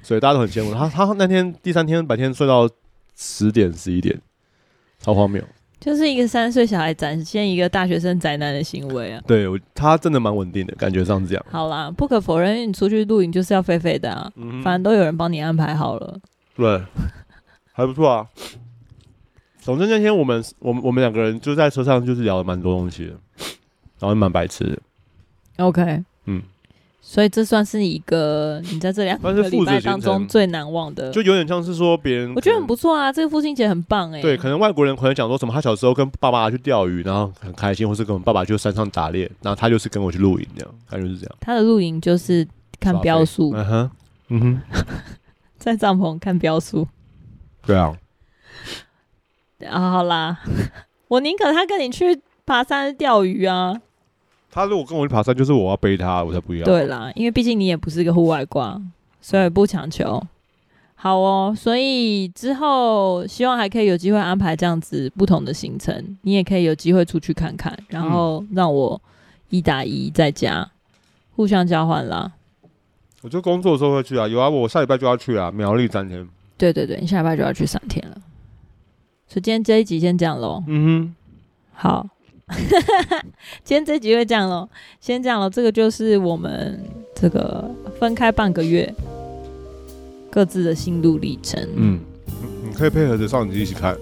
[0.04, 0.88] 所以大家都很羡慕他。
[0.88, 2.70] 他那天第三天白天睡到
[3.16, 4.22] 十点十一点，
[5.00, 5.44] 超荒谬。
[5.80, 9.22] 就是一个三岁小孩展现一个大学生宅男的行为啊。
[9.28, 11.46] 对，他真的蛮稳定的，感觉上是这样。
[11.52, 14.32] 好啦，不可否认，你出去露营就是要飞飞的啊。
[14.36, 16.20] 嗯，反正都有人帮你安排好了。
[16.56, 16.82] 对，
[17.74, 18.28] 还不错啊。
[19.68, 23.12] 总之那天我们我们我们两个人就在车上就是聊了蛮多东西的，
[24.00, 24.80] 然后蛮白痴的。
[25.58, 26.42] OK，嗯，
[27.02, 34.22] 所以这算是一个你在这两个礼拜当中最难忘的，就有点像是说别人，我觉得很不错啊，这个父亲节很棒哎。
[34.22, 41.36] 对，可能外国人可能讲说什么，他小时候跟爸爸去钓鱼，然后很开心，或是跟我们爸爸去山上打猎，然后他就是跟我去露营这样，感觉是这样。
[41.42, 42.48] 他的露营就是
[42.80, 43.92] 看标速，嗯哼，
[44.30, 44.62] 嗯哼，
[45.60, 46.88] 在帐篷看标速，
[47.66, 47.94] 对啊。
[49.66, 50.40] 啊，好啦，
[51.08, 53.82] 我宁可他跟你去爬山钓鱼啊。
[54.50, 56.64] 他如果跟我去爬山，就是我要背他，我才不要。
[56.66, 58.82] 对啦，因为毕竟你也不是个户外挂，
[59.22, 60.22] 所以不强求。
[60.96, 69.00] 好哦，所以之后希望还可以有机会安排这样子不同的行程，你也可以有机会出去看看，然后让我
[69.50, 70.68] 一打一在家
[71.36, 72.32] 互相交换啦。
[73.22, 76.28] 我就工作的时候会去啊，有啊，我下礼拜就要去啊，苗栗三天。
[76.58, 78.18] 对对对，你下礼拜就要去三天了。
[79.28, 80.64] 所以今天这一集先这样喽。
[80.68, 81.16] 嗯哼，
[81.74, 82.08] 好，
[83.64, 84.70] 今天这一集会这样喽，
[85.00, 85.50] 先这样了。
[85.50, 86.82] 这个就是我们
[87.14, 87.70] 这个
[88.00, 88.94] 分开半个月
[90.30, 91.62] 各自的心路历程。
[91.76, 92.00] 嗯，
[92.64, 93.98] 你可以配合着相机一起看。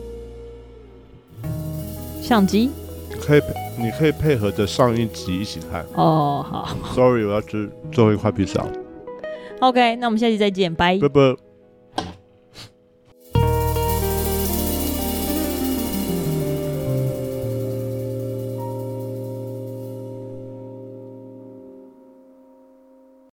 [2.21, 2.69] 相机？
[3.19, 3.41] 可以，
[3.79, 5.83] 你可以配合着上一集一起看。
[5.95, 6.77] 哦，好。
[6.93, 8.63] Sorry，我要吃最后一块披萨。
[9.61, 11.44] OK，那我们下期再见，拜拜拜。